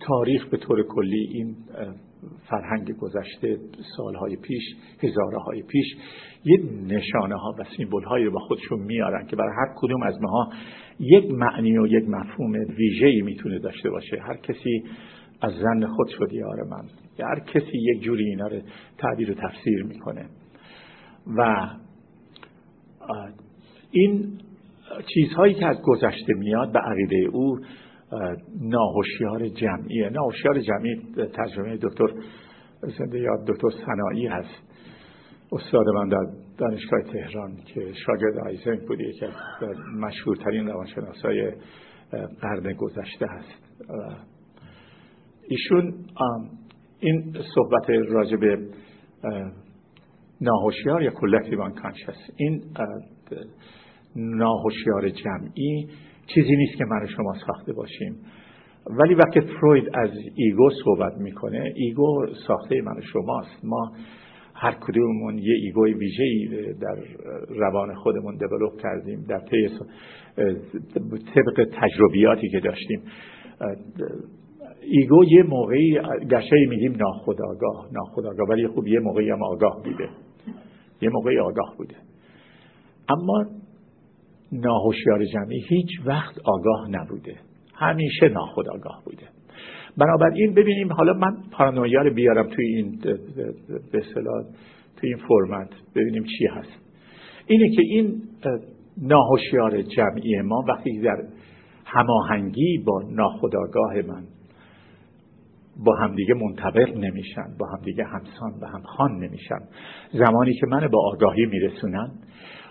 [0.00, 1.56] تاریخ به طور کلی این
[2.50, 3.58] فرهنگ گذشته
[3.96, 4.62] سالهای پیش
[5.02, 5.86] هزاره های پیش
[6.44, 10.22] یه نشانه ها و سیمبل هایی رو با خودشون میارن که برای هر کدوم از
[10.22, 10.50] ماها
[11.00, 14.16] یک معنی و یک مفهوم ویژه‌ای می‌تونه داشته باشه.
[14.26, 14.82] هر کسی
[15.42, 16.88] از زن خود شدی یار من.
[17.24, 18.60] هر کسی یک جوری اینا رو
[18.98, 20.26] تعبیر و تفسیر می‌کنه.
[21.36, 21.68] و
[23.90, 24.38] این
[25.14, 27.58] چیزهایی که از گذشته میاد به عقیده او
[28.60, 30.08] ناهوشیار جمعیه.
[30.08, 30.94] ناهوشیار جمعی
[31.32, 32.06] ترجمه دکتر
[32.98, 34.72] زنده یاد دکتر سنایی هست.
[35.52, 36.26] استاد من در
[36.58, 39.28] دانشگاه تهران که شاگرد آیزنگ بودی که
[39.96, 41.52] مشهورترین روانشناسای
[42.40, 43.62] قرن گذشته هست.
[45.52, 45.94] ایشون
[47.00, 48.40] این صحبت راجب
[50.40, 52.62] ناهوشیار یا collective conscious این
[54.16, 55.86] ناهوشیار جمعی
[56.34, 58.16] چیزی نیست که من شما ساخته باشیم.
[58.86, 63.64] ولی وقتی فروید از ego صحبت می‌کنه ego ساخته من شماست.
[63.64, 63.92] ما
[64.54, 66.96] هر کدوممون یه ego ی ویژه‌ای در
[67.48, 69.42] روان خودمون دیولپ کردیم در
[71.34, 73.02] طبق تجربیاتی که داشتیم.
[74.90, 75.98] ایگو یه موقعی
[76.30, 80.08] گشایی میگیم ناخداگاه ناخداگاه ولی خوب یه موقعی هم آگاه بوده.
[81.02, 81.94] یه موقعی آگاه بوده.
[83.08, 83.44] اما
[84.52, 87.36] ناهوشیار جمعی هیچ وقت آگاه نبوده.
[87.74, 89.26] همیشه ناخداگاه بوده.
[89.98, 92.98] بنابراین ببینیم حالا من پارانویا رو بیارم توی این
[93.92, 94.00] به
[94.96, 96.82] توی این فرمت ببینیم چی هست.
[97.46, 98.22] اینه که این
[99.02, 101.24] ناهوشیار جمعی ما وقتی در
[101.84, 104.24] هماهنگی با ناخداگاه من
[105.76, 109.58] با همدیگه منطبق نمیشن با همدیگه همسان و همخان نمیشن.
[110.12, 112.10] زمانی که من با آگاهی میرسونن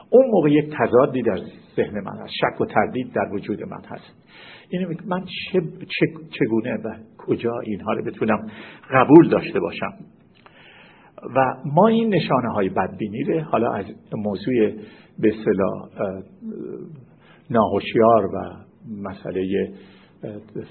[0.10, 1.38] اون موقع یک تضادی در
[1.76, 4.16] ذهن من هست شک و تردید در وجود من هست.
[4.70, 5.62] اینه من چه،
[6.40, 8.48] چگونه و کجا اینها رو بتونم
[8.92, 9.94] قبول داشته باشم؟
[11.36, 14.72] و ما این نشانه های بدبینی رو حالا از موضوع
[15.20, 15.90] به صلاح
[17.50, 18.54] ناهوشیار و
[19.02, 19.72] مسئله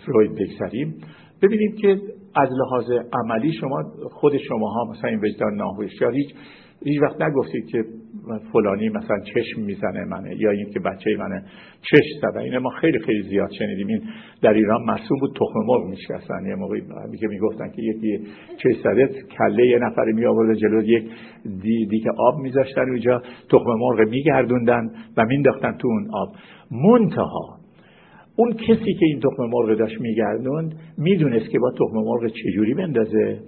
[0.07, 0.95] فروید بگذاریم
[1.43, 2.01] ببینیم که
[2.35, 6.35] از لحاظ عملی شما خود شما ها مثلا این وجدان ناهوشیار هیچ
[6.85, 7.85] هیچ وقت نگفتید که
[8.53, 11.45] فلانی مثلا چشم می‌زنه منه یا اینکه بچه منه.
[11.81, 13.87] چشم زده اینه ما خیلی خیلی زیاد شنیدیم.
[13.87, 14.03] این
[14.43, 16.47] در ایران مرسوم بود تخم مرغ میشکستن.
[16.47, 16.81] یه موقعی
[17.21, 18.27] که می‌گفتن که یکی
[18.57, 19.09] چشم زده
[19.39, 21.11] کله یه نفری می آورد جلو یک
[21.63, 23.23] دی, دی که آب میذاشتن اونجا.
[23.51, 26.29] تخم مرغ میگردوندن و مینداختن تو اون آب.
[26.71, 27.60] منتها
[28.41, 33.39] اون کسی که این تخم مرغ داشت میگردوند می‌دونست که با تخم مرغ چجوری بندازه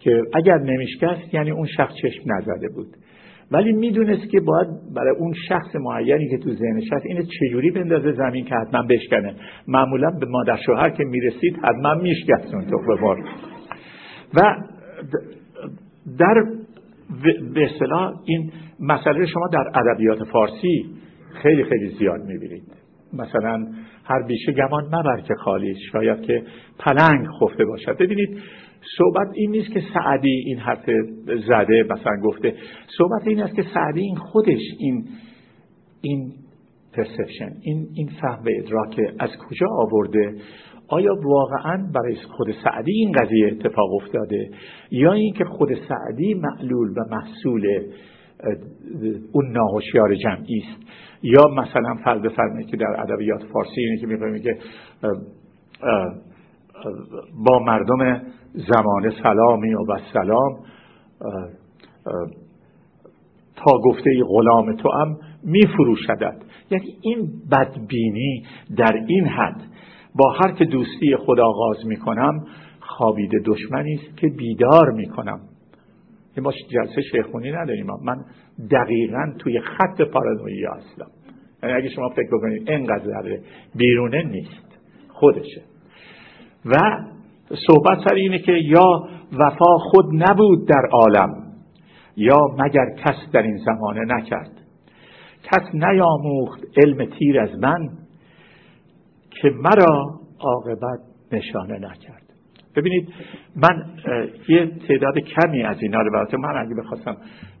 [0.00, 2.86] که اگر نمیشکست یعنی اون شخص چشم نزده بود.
[3.50, 8.12] ولی می‌دونست که باید برای اون شخص معینی که تو ذهنش هست اینه چجوری بندازه
[8.12, 9.34] زمین که حتما بشکنه.
[9.68, 13.18] معمولا به مادر شوهر که می‌رسید حتما میشکست اون تخم مرغ.
[14.34, 14.56] و
[16.18, 16.44] در
[17.54, 20.86] به اصطلاح این مسئله شما در ادبیات فارسی
[21.42, 22.83] خیلی خیلی زیاد می‌بینید.
[23.18, 23.66] مثلا
[24.04, 26.42] هر بیشه گمان مبر که خالی شاید که
[26.78, 27.96] پلنگ خفته باشد.
[27.98, 28.38] ببینید
[28.98, 30.90] صحبت این نیست که سعدی این حرف
[31.48, 32.54] زده مثلا گفته.
[32.98, 35.04] صحبت این است که سعدی این خودش این
[36.00, 36.32] این
[36.92, 40.34] پرسپشن این این فهم ادراک از کجا آورده؟
[40.88, 44.50] آیا واقعا برای خود سعدی این قضیه اتفاق افتاده؟
[44.90, 47.66] یا اینکه خود سعدی معلول و محصول
[49.32, 50.84] اون ناهوشیار جمعی است.
[51.22, 54.58] یا مثلا فرض بفرمایید که در ادبیات فارسی اینه که میگه که
[57.44, 58.22] با مردم
[58.54, 60.58] زمان سلامی و سلام
[63.56, 69.60] تا گفته غلام تو هم میفروشدد یعنی این بدبینی در این حد
[70.14, 72.46] با هر که دوستی خود آغاز می‌کنم
[72.80, 75.40] خوابید دشمنی است که بیدار می‌کنم.
[76.40, 77.86] ما جلسه شیخونی نداریم.
[78.04, 78.24] من
[78.70, 81.10] دقیقا توی خط پارانویی هستم.
[81.62, 83.38] یعنی اگه شما فکر بکنید اینقدر
[83.74, 84.78] بیرونه نیست.
[85.08, 85.62] خودشه.
[86.64, 86.76] و
[87.66, 91.44] صحبت سر اینه که یا وفا خود نبود در عالم
[92.16, 94.50] یا مگر کس در این زمانه نکرد.
[95.42, 97.88] کس نیاموخت علم تیر از من
[99.30, 101.00] که مرا عاقبت
[101.32, 102.23] نشانه نکرد.
[102.76, 103.08] ببینید
[103.56, 103.84] من
[104.48, 107.16] یه تعداد کمی از اینا رو براتون من اگه بخواستم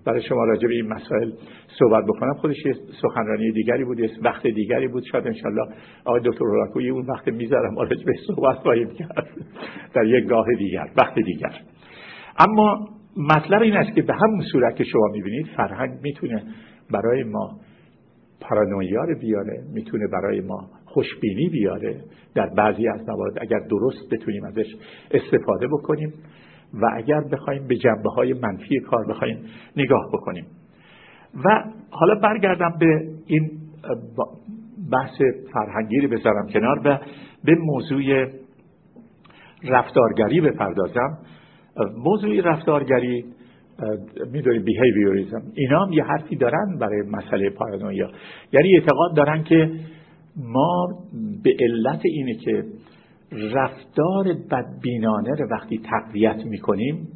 [0.06, 1.30] برای شما راجع به این مسائل
[1.78, 5.04] صحبت بکنم خودش یه سخنرانی دیگری بود یه وقت دیگری بود.
[5.12, 5.66] شاید انشالله
[6.04, 9.28] آقای دکتر روراکوی اون وقت می‌ذارم راجع به صحبت خواهیم کرد.
[9.94, 11.52] در یک گاه دیگر وقت دیگر.
[12.38, 16.42] اما مطلب این است که به همون صورت که شما می‌بینید فرهنگ می‌تونه
[16.90, 17.50] برای ما
[18.40, 21.96] پارانویا رو بیاره می‌تونه برای ما خوشبینی بیاره
[22.34, 23.34] در بعضی از موارد.
[23.40, 24.66] اگر درست بتونیم ازش
[25.10, 26.12] استفاده بکنیم
[26.74, 29.38] و اگر بخوایم به جنبه های منفی کار بخوایم
[29.76, 30.46] نگاه بکنیم.
[31.44, 33.50] و حالا برگردم به این
[34.92, 35.22] بحث
[35.52, 36.98] فرهنگی رو بذارم کنار و
[37.44, 38.26] به موضوع
[39.64, 41.18] رفتارگری بپردازم.
[41.96, 43.24] موضوع رفتارگری
[44.32, 48.10] می‌دونید بیهیویوریزم اینا هم یه حرفی دارن برای مسئله پارانویا.
[48.52, 49.70] یعنی اعتقاد دارن که
[50.36, 50.88] ما
[51.44, 52.64] به علت اینه که
[53.32, 57.08] رفتار بدبینانه رو وقتی تقویت می‌کنیم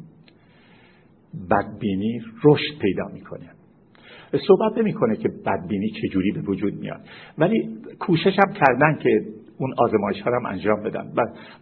[1.51, 3.49] بدبینی رشد پیدا می‌کنه.
[4.47, 7.01] صحبت نمی‌کنه که بدبینی چجوری به وجود میاد.
[7.37, 9.21] ولی کوشش هم کردن که
[9.59, 11.11] اون آزمایش هم انجام بدن.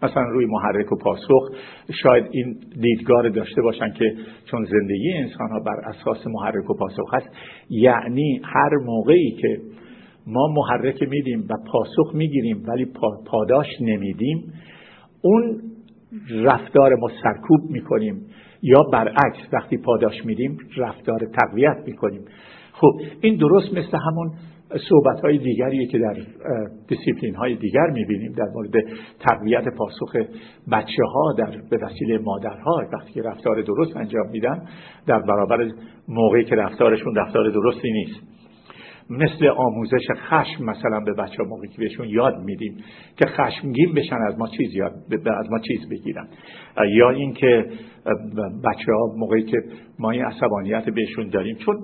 [0.04, 1.50] مثلا روی محرک و پاسخ
[2.04, 7.14] شاید این دیدگاه داشته باشن که چون زندگی انسان ها بر اساس محرک و پاسخ
[7.14, 7.30] هست
[7.70, 9.62] یعنی هر موقعی که
[10.28, 12.88] ما محرک میدیم و پاسخ می‌گیریم ولی
[13.26, 14.54] پاداش نمیدیم.
[15.22, 15.62] اون
[16.30, 18.26] رفتار ما سرکوب می‌کنیم
[18.62, 22.22] یا برعکس وقتی پاداش میدیم رفتار تقویت می‌کنیم.
[22.72, 24.32] خب این درست مثل همون
[24.90, 26.16] صحبت های دیگری که در
[26.88, 28.72] دیسیپلین های دیگر می‌بینیم در مورد
[29.20, 30.16] تقویت پاسخ
[30.72, 32.82] بچه ها در به وسیله مادرها.
[32.94, 34.62] وقتی که رفتار درست انجام میدن
[35.08, 35.72] در برابر
[36.08, 38.37] موقعی که رفتارشون رفتار درستی نیست.
[39.10, 42.78] مثل آموزش خشم مثلا به بچه ها موقعی که بهشون یاد میدیم
[43.18, 44.94] که خشمگین بشن از ما چیز یاد
[45.28, 46.28] از ما چیز بگیرن.
[46.90, 47.66] یا اینکه
[48.64, 49.58] بچه ها موقعی که
[50.00, 51.76] ما این عصبانیت بهشون داریم چون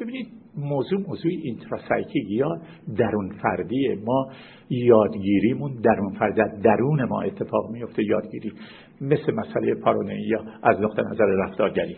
[0.00, 2.60] ببینید موضوع موضوع اینتراسایکی یا
[2.98, 4.26] درون فردیه ما
[4.70, 8.52] یادگیریمون درون فرد درون ما اتفاق میفته یادگیری.
[9.00, 11.96] مثل مسئله پارانویا از نقطه نظر رفتارگری.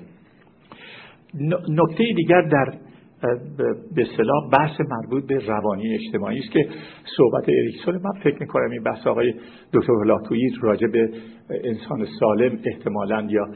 [1.68, 2.88] نکته دیگر در
[3.97, 6.69] به اصطلاح بحث مربوط به روانی اجتماعی است که
[7.16, 9.35] صحبت اریکسون من فکر می‌کنم این بحث آقای
[9.73, 11.11] دکتر هلاتویی راجع به
[11.64, 13.47] انسان سالم احتمالا یا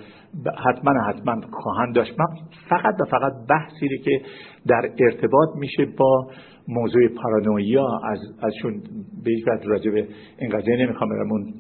[0.66, 2.12] حتما حتما خواهند داشت.
[2.20, 2.26] من
[2.68, 4.20] فقط و فقط بحثی که
[4.66, 6.30] در ارتباط میشه با
[6.68, 7.86] موضوع پارانویا.
[8.04, 8.82] از ازشون
[9.24, 10.08] به هیچ راجع به
[10.38, 11.32] این قضیه نمی‌خوام برم.
[11.32, 11.54] اون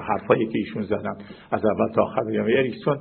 [0.00, 1.16] حرفایی که ایشون زدن
[1.50, 2.20] از اول تا آخر.
[2.30, 2.98] بگم اریکسون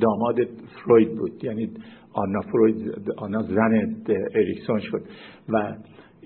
[0.00, 0.36] داماد
[0.84, 1.44] فروید بود.
[1.44, 1.70] یعنی
[2.12, 2.76] آنا فروید
[3.16, 3.96] آنا زن
[4.34, 5.02] اریکسون شد.
[5.48, 5.74] و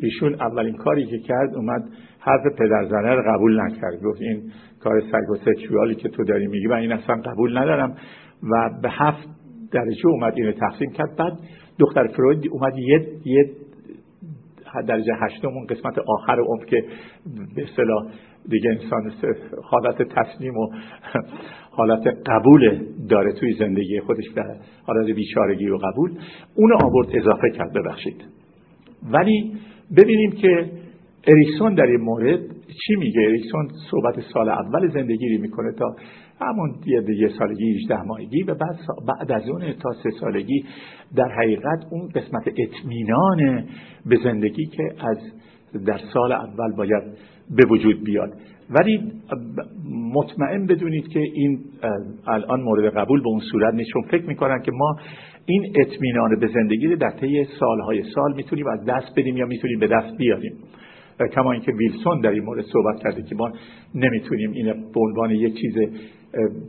[0.02, 1.82] ایشون اولین کاری که کرد اومد
[2.18, 4.02] حرف پدر زنه رو قبول نکرد.
[4.02, 5.02] گفت این کار
[5.44, 7.96] سکشوالی که تو داری میگی و این اصلا قبول ندارم.
[8.42, 9.28] و به هفت
[9.72, 11.16] درجه اومد اینو تقسیم کرد.
[11.16, 11.32] بعد
[11.78, 13.50] دختر فروید اومد یه یه
[14.82, 16.84] درجه هشتم اون قسمت آخر عمر که
[17.56, 18.04] به اصطلاح
[18.50, 19.12] دیگه انسان
[19.62, 20.68] حالت تصمیم و
[21.70, 24.42] حالت قبول داره توی زندگی خودش به
[24.86, 26.10] حالت بیچارگی و قبول.
[26.54, 28.24] اونو آورد اضافه کرد ببخشید.
[29.10, 29.52] ولی
[29.96, 30.70] ببینیم که
[31.26, 32.40] اریکسون در این مورد
[32.86, 35.96] چی میگه؟ اریکسون صحبت سال اول زندگی رو می‌کنه تا
[36.40, 40.64] همون یه سالگی 18 ماهگی و بعد, بعد از اون تا سه سالگی
[41.16, 43.64] در حقیقت اون قسمت اطمینان
[44.06, 45.18] به زندگی که از
[45.86, 47.02] در سال اول باید
[47.50, 48.32] به وجود بیاد.
[48.70, 49.12] ولی
[50.14, 51.58] مطمئن بدونید که این
[52.26, 53.90] الان مورد قبول به اون صورت نیست.
[53.90, 54.96] چون فکر می‌کنن که ما
[55.46, 59.86] این اطمینان به زندگی در طی سالهای سال می‌تونیم از دست بدیم یا می‌تونیم به
[59.86, 60.52] دست بیاریم.
[61.34, 63.52] کما اینکه ویلسون در این مورد صحبت کرده که ما
[63.94, 65.74] نمی‌تونیم این به عنوان یک چیز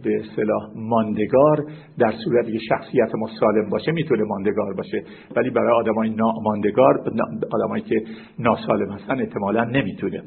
[0.03, 1.65] به اصطلاح ماندگار
[1.99, 5.03] در صورتی که شخصیت ما سالم باشه می‌تونه ماندگار باشه.
[5.35, 7.11] ولی برای آدمای ناماندگار
[7.51, 8.01] آدمایی که
[8.39, 10.23] ناسالم هستن احتمالا نمی‌تونه.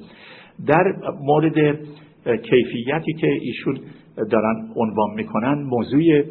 [0.66, 1.78] در مورد
[2.24, 3.80] کیفیتی که ایشون
[4.30, 6.22] دارن عنوان می‌کنن موضوع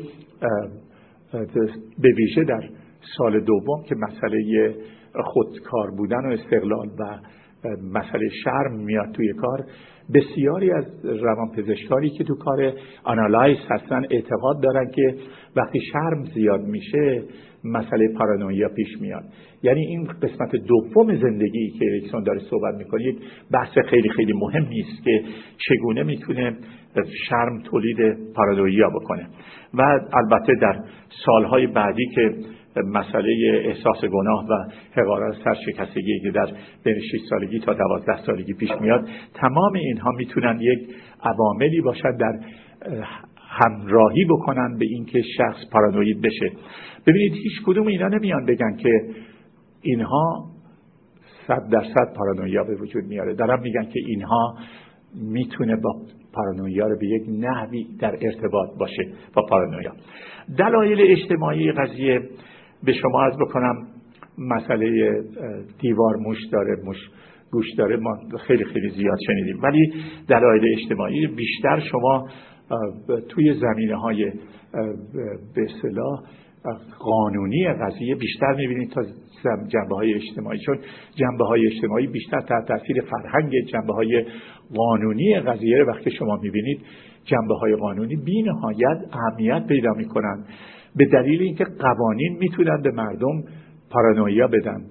[2.01, 2.69] به ویژه در
[3.17, 4.75] سال دوم که مسئله
[5.23, 7.19] خودکار بودن و استقلال و
[7.93, 9.65] مسئله شرم میاد توی کار
[10.14, 15.16] بسیاری از روانپزشکانی که تو کار آنالایز هستن اعتقاد دارن که
[15.55, 17.24] وقتی شرم زیاد میشه
[17.64, 19.24] مسئله پارانویا پیش میاد.
[19.64, 23.18] یعنی این قسمت دوم زندگی که اریکسون داره صحبت می‌کنه یک
[23.51, 25.22] بحث خیلی خیلی مهم نیست که
[25.58, 26.58] چگونه می‌تونه
[27.30, 27.97] شرم تولید
[28.36, 29.28] پارانویا بکنه.
[29.74, 29.82] و
[30.14, 30.84] البته در
[31.26, 32.36] سالهای بعدی که
[32.82, 36.47] مسئله احساس گناه و حقارت سرشکستگی که در
[36.84, 40.80] بین 6 سالگی تا 12 سالگی پیش میاد تمام اینها می‌تونن یک
[41.23, 42.39] عواملی باشد در
[43.38, 46.51] همراهی بکنن به اینکه شخص پارانوید بشه.
[47.07, 49.01] ببینید هیچ کدوم اینا نمیان بگن که
[49.82, 50.45] اینها
[51.47, 53.34] صد درصد پارانویا به وجود میاره.
[53.34, 54.57] دارم میگن که اینها
[55.15, 56.01] می‌تونه با
[56.34, 59.91] پارانویا رو به یک نحوی در ارتباط باشه با پارانویا.
[60.57, 62.21] دلایل اجتماعی قضیه
[62.88, 63.88] به شما از بکنم
[64.38, 65.11] مسئله
[65.79, 66.97] دیوار موش داره موش
[67.51, 68.17] گوش داره ما
[68.47, 69.59] خیلی خیلی زیاد شنیدیم.
[69.63, 69.93] ولی
[70.27, 72.27] دلایل اجتماعی بیشتر شما
[73.29, 74.31] توی زمینه های
[75.55, 76.21] به اصطلاح
[76.99, 79.01] قانونی قضیه بیشتر می‌بینید تا
[79.67, 80.59] جنبه های اجتماعی.
[80.59, 80.77] چون
[81.15, 84.25] جنبه های اجتماعی بیشتر تحت تاثیر فرهنگ جنبه های
[84.75, 86.81] قانونی قضیه وقتی شما می‌بینید
[87.25, 90.45] جنبه های قانونی بی نهایت اهمیت پیدا می‌کنند.
[90.95, 93.43] به دلیل اینکه قوانین می‌تونن به مردم
[93.89, 94.85] پارانویا بدن.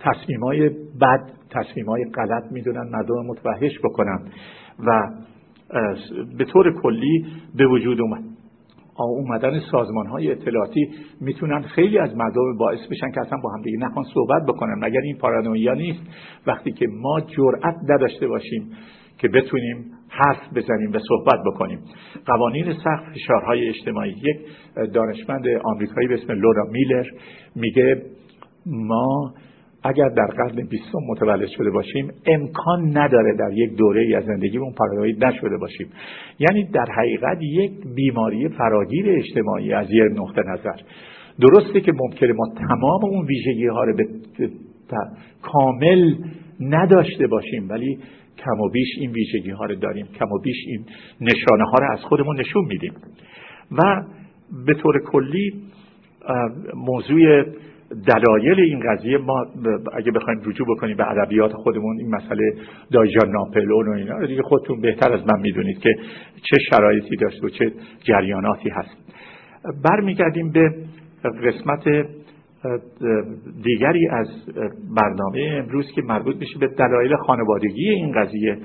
[0.00, 0.68] تصمیم های
[1.00, 4.18] بد تصمیم های غلط می‌دونن مردم متوحش بکنن.
[4.86, 5.10] و
[6.38, 7.26] به طور کلی
[7.56, 8.24] به وجود اومد.
[8.98, 10.88] اومدن سازمان های اطلاعاتی
[11.20, 14.74] می‌تونن خیلی از مردم باعث بشن که اصلا با هم دیگه نخوان صحبت بکنن.
[14.78, 16.00] مگر این پارانویا نیست؟
[16.46, 18.70] وقتی که ما جرأت نداشته باشیم
[19.18, 21.78] که بتونیم حرف بزنیم و صحبت بکنیم.
[22.26, 24.10] قوانین سخت فشارهای اجتماعی.
[24.10, 24.36] یک
[24.92, 27.04] دانشمند آمریکایی به اسم لورا میلر
[27.56, 28.02] میگه
[28.66, 29.34] ما
[29.84, 34.72] اگر در قرن بیستم متولد شده باشیم امکان نداره در یک دوره ای از زندگیمون
[34.72, 35.86] پارانوید نشده باشیم.
[36.38, 40.76] یعنی در حقیقت یک بیماری فراگیر اجتماعی از یک نقطه نظر.
[41.40, 44.04] درسته که ممکنه ما تمام اون ویژگی ها رو به
[45.42, 46.14] کامل
[46.60, 47.98] نداشته باشیم ولی
[48.38, 50.84] کم و بیش این ویژگی ها رو داریم کم و بیش این
[51.20, 52.92] نشانه ها رو از خودمون نشون میدیم.
[53.72, 54.02] و
[54.66, 55.52] به طور کلی
[56.74, 57.44] موضوع
[58.06, 59.46] دلایل این قضیه ما
[59.92, 62.52] اگه بخوایم رجوع بکنیم به ادبیات خودمون این مسئله
[62.92, 65.90] دایجان ناپلون و اینا دیگه خودتون بهتر از من می‌دونید که
[66.42, 67.72] چه شرایطی داشت و چه
[68.04, 68.96] جریاناتی هست.
[69.84, 70.70] برمیگردیم به
[71.24, 72.06] قسمت
[73.64, 74.28] دیگری از
[74.96, 78.58] برنامه امروز که مربوط میشه به دلایل خانوادگی این قضیه.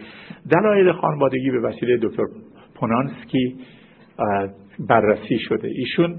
[0.52, 2.24] دلایل خانوادگی به وسیله دکتر
[2.76, 3.56] پونانسکی
[4.90, 5.68] بررسی شده.
[5.68, 6.16] ایشون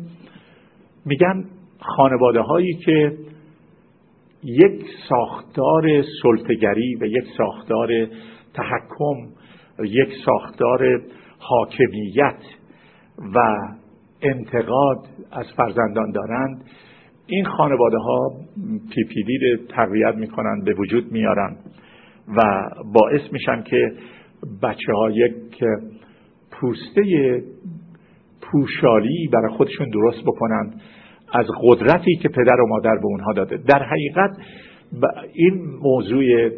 [1.07, 1.45] میگن
[1.81, 3.12] خانواده هایی که
[4.45, 7.89] یک ساختار سلطگری و یک ساختار
[8.55, 9.16] تحکم
[9.85, 11.03] یک ساختار
[11.39, 12.41] حاکمیت
[13.35, 13.39] و
[14.22, 14.99] انتقاد
[15.33, 16.64] از فرزندان دارند.
[17.31, 18.33] این خانواده ها
[18.95, 21.57] پی پی دی رو تقویت می‌کنن به وجود میارن
[22.37, 23.93] و باعث میشن که
[24.62, 25.64] بچه ها یک
[26.51, 27.03] پوسته
[28.43, 30.70] پوشالی برای خودشون درست بکنن
[31.33, 33.57] از قدرتی که پدر و مادر به اونها داده.
[33.57, 34.37] در حقیقت
[35.33, 36.51] این موضوع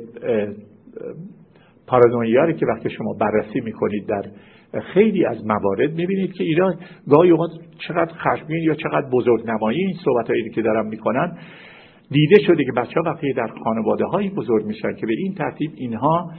[1.86, 4.22] پارانویاری که وقتی شما بررسی می‌کنید در
[4.80, 6.74] خیلی از موارد می‌بینید که اینا
[7.08, 7.50] گاهی اوقات
[7.88, 11.38] چقدر خشمگین یا چقدر بزرگ نمایی این صحبت هایی که دارم می‌کنن
[12.10, 15.70] دیده شده که بچه ها وقتی در خانواده هایی بزرگ میشن که به این ترتیب
[15.76, 16.30] اینها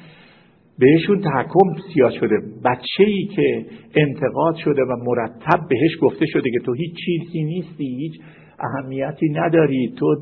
[0.80, 3.66] بهشون تحکم سیاه شده بچه ای که
[3.96, 8.22] انتقاد شده و مرتب بهش گفته شده که تو هیچ چیزی نیستی هیچ
[8.60, 10.16] اهمیتی نداری تو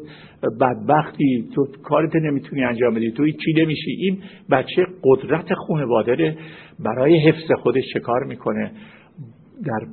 [0.61, 4.17] بدبختی تو کارت نمی‌تونی انجام بدی تو هیچی نمیشی این
[4.51, 6.37] بچه قدرت خانواده
[6.79, 8.71] برای حفظ خودش کار می‌کنه؟
[9.65, 9.87] در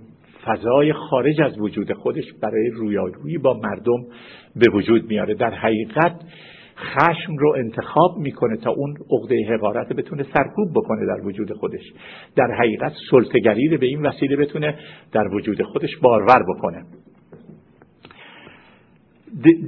[0.45, 4.05] فضای خارج از وجود خودش برای رویارویی با مردم
[4.57, 5.35] به وجود میاره.
[5.35, 6.21] در حقیقت
[6.79, 11.93] خشم رو انتخاب می‌کنه تا اون عقده حقارت بتونه سرکوب بکنه در وجود خودش.
[12.37, 14.75] در حقیقت سلطگری رو به این وسیله بتونه
[15.13, 16.85] در وجود خودش بارور بکنه.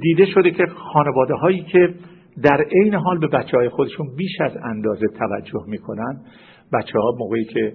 [0.01, 1.93] دیده شده که خانواده هایی که
[2.43, 6.21] در عین حال به بچه های خودشون بیش از اندازه توجه می‌کنن.
[6.73, 7.73] بچه ها موقعی که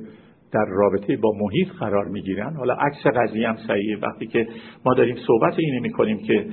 [0.53, 2.57] در رابطه با محیط قرار می‌گیرن.
[2.57, 3.97] حالا عکس قضیه هم صحیحه.
[4.03, 4.47] وقتی که
[4.85, 6.47] ما داریم صحبت اینه می‌کنیم که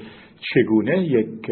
[0.53, 1.51] چگونه یک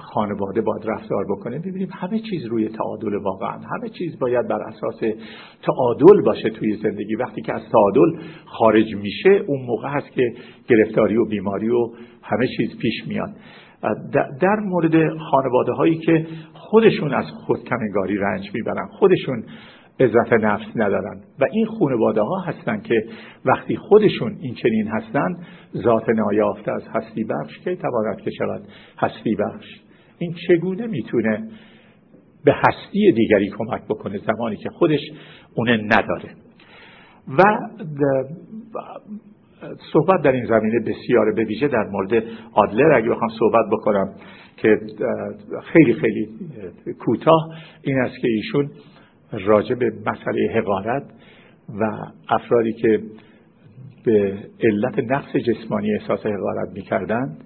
[0.00, 3.58] خانواده باید رفتار بکنه ببینیم همه چیز روی تعادل واقعا.
[3.58, 5.00] همه چیز باید بر اساس
[5.62, 7.14] تعادل باشه توی زندگی.
[7.14, 10.32] وقتی که از تعادل خارج میشه اون موقع هست که
[10.68, 11.88] گرفتاری و بیماری و
[12.22, 13.30] همه چیز پیش میاد.
[14.40, 19.44] در مورد خانواده هایی که خودشون از خودکنگاری رنج می‌برن خودشون
[20.00, 23.04] عزت نفس ندارن و این خانواده ها هستن که
[23.44, 28.62] وقتی خودشون این چنین هستند ذات نایافته از هستی بخش که تواند که شود
[28.98, 29.66] هستی بخش؟
[30.18, 31.48] این چگونه می‌تونه
[32.44, 35.00] به هستی دیگری کمک بکنه زمانی که خودش
[35.54, 36.30] اونه نداره؟
[37.38, 37.42] و
[39.92, 42.92] صحبت در این زمینه بسیاره به ویژه در مورد آدلر.
[42.92, 44.14] اگه بخوام صحبت بکنم
[44.56, 44.80] که
[45.62, 46.28] خیلی خیلی
[46.98, 47.48] کوتاه
[47.82, 48.70] این است که ایشون
[49.32, 51.02] راجع به مسئله حقارت
[51.80, 51.84] و
[52.28, 53.00] افرادی که
[54.04, 57.44] به علت نقص جسمانی احساس حقارت می‌کردند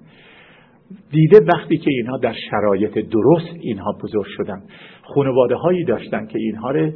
[1.11, 4.62] دیده وقتی که اینها در شرایط درست اینها بزرگ شدن.
[5.03, 6.93] خانواده هایی داشتن که اینها رو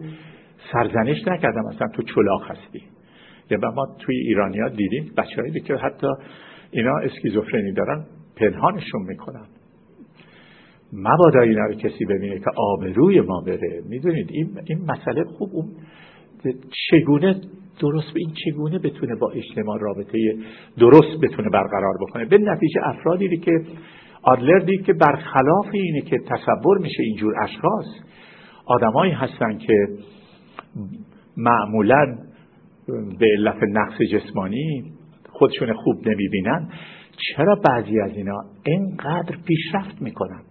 [0.72, 1.60] سرزنش نکردن.
[1.74, 2.82] مثلا تو چلاق هستی.
[3.52, 6.06] یا ما توی ایرانیا دیدیم بچه‌هایی که حتی
[6.70, 8.04] اینا اسکیزوفرنی دارن
[8.36, 9.46] پنهانشون می‌کنن.
[10.92, 13.82] مبادا اینا رو کسی ببینه که آبروی ما بره.
[13.88, 15.68] می‌دونید این, این مسئله خوب اون
[16.90, 17.40] چگونه
[17.80, 20.36] درست به این چگونه بتونه با اجتماع رابطه
[20.78, 23.52] درست بتونه برقرار بکنه؟ به نتیجه افرادی که
[24.22, 27.86] آدلر دید که برخلاف اینه که تصور میشه اینجور اشخاص
[28.66, 29.88] آدمایی هستن که
[31.36, 32.16] معمولا
[33.18, 34.92] به علت نقص جسمانی
[35.30, 36.68] خودشون خوب نمی‌بینن.
[37.16, 40.42] چرا بعضی از اینا اینقدر پیشرفت می‌کنن؟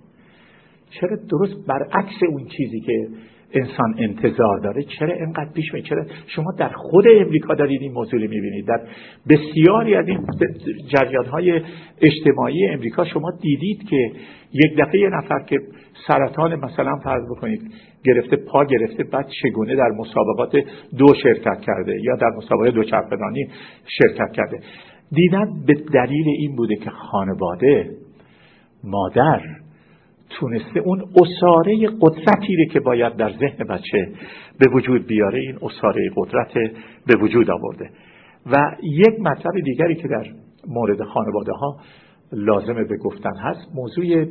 [0.89, 3.07] چرا درست برعکس اون چیزی که
[3.53, 4.83] انسان انتظار داره.
[4.83, 8.67] چرا اینقدر پیش می چرا؟ شما در خود امریکا دارید این موضوع می‌بینید.
[8.67, 8.81] در
[9.29, 10.19] بسیاری از این
[10.87, 11.61] جریان های
[12.01, 14.11] اجتماعی امریکا شما دیدید که
[14.53, 15.57] یک دفعه یه نفر که
[16.07, 17.61] سرطان مثلا فرض بکنید
[18.03, 20.55] گرفته پا گرفته بعد چگونه در مسابقات
[20.97, 23.47] دو شرکت کرده یا در مسابقه دو چرخدانی
[23.85, 24.59] شرکت کرده.
[25.11, 27.89] دیدن به دلیل این بوده که خانواده
[28.83, 29.41] مادر
[30.39, 34.11] تونسته اون اصاره قدرتی که باید در ذهن بچه
[34.59, 36.53] به وجود بیاره این اصاره قدرت
[37.07, 37.89] به وجود آورده.
[38.45, 40.25] و یک مطلب دیگری که در
[40.67, 41.77] مورد خانواده ها
[42.33, 44.25] لازمه به گفتن هست موضوع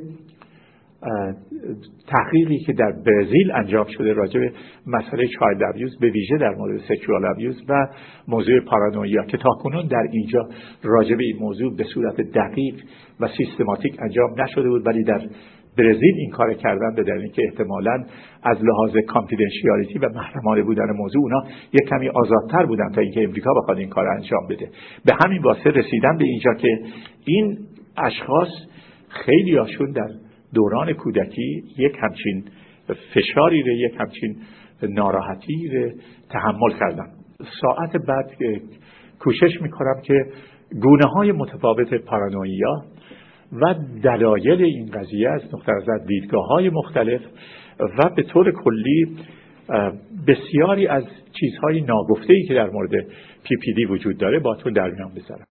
[2.09, 4.53] تحقیقی که در برزیل انجام شده راجع به
[4.87, 7.87] مسئله child abuse به ویژه در مورد sexual abuse و
[8.29, 10.49] موضوع پارانویا که تاکنون در اینجا
[10.83, 12.75] راجع به این موضوع به صورت دقیق
[13.21, 15.21] و سیستماتیک انجام نشده بود ولی در
[15.79, 18.05] برزیل این کار کردن به دلیل که احتمالا
[18.43, 21.43] از لحاظ confidentiality و محرمانه بودن موضوع اونا
[21.73, 24.71] یک کمی آزادتر بودن تا اینکه امریکا بخواد این کار انجام بده.
[25.05, 26.79] به همین واسطه رسیدن به اینجا که
[27.25, 27.59] این
[27.97, 28.49] اشخاص
[29.09, 30.09] خیلی هاشون در
[30.55, 32.45] دوران کودکی یک همچین
[33.15, 34.37] فشاری رو یک همچین
[34.83, 35.91] ناراحتی رو
[36.31, 37.07] تحمل کردن.
[37.61, 38.31] ساعت بعد
[39.19, 40.25] کوشش می‌کنم که
[40.83, 42.83] گونه های متفاوت پارانویا
[43.53, 47.21] و دلایل این قضیه از نقطه نظر دیدگاه های مختلف
[47.81, 49.17] و به طور کلی
[50.27, 51.05] بسیاری از
[51.41, 52.91] چیزهای ناگفته ای که در مورد
[53.45, 55.47] پی پی دی وجود داره باتون در میان بذارم.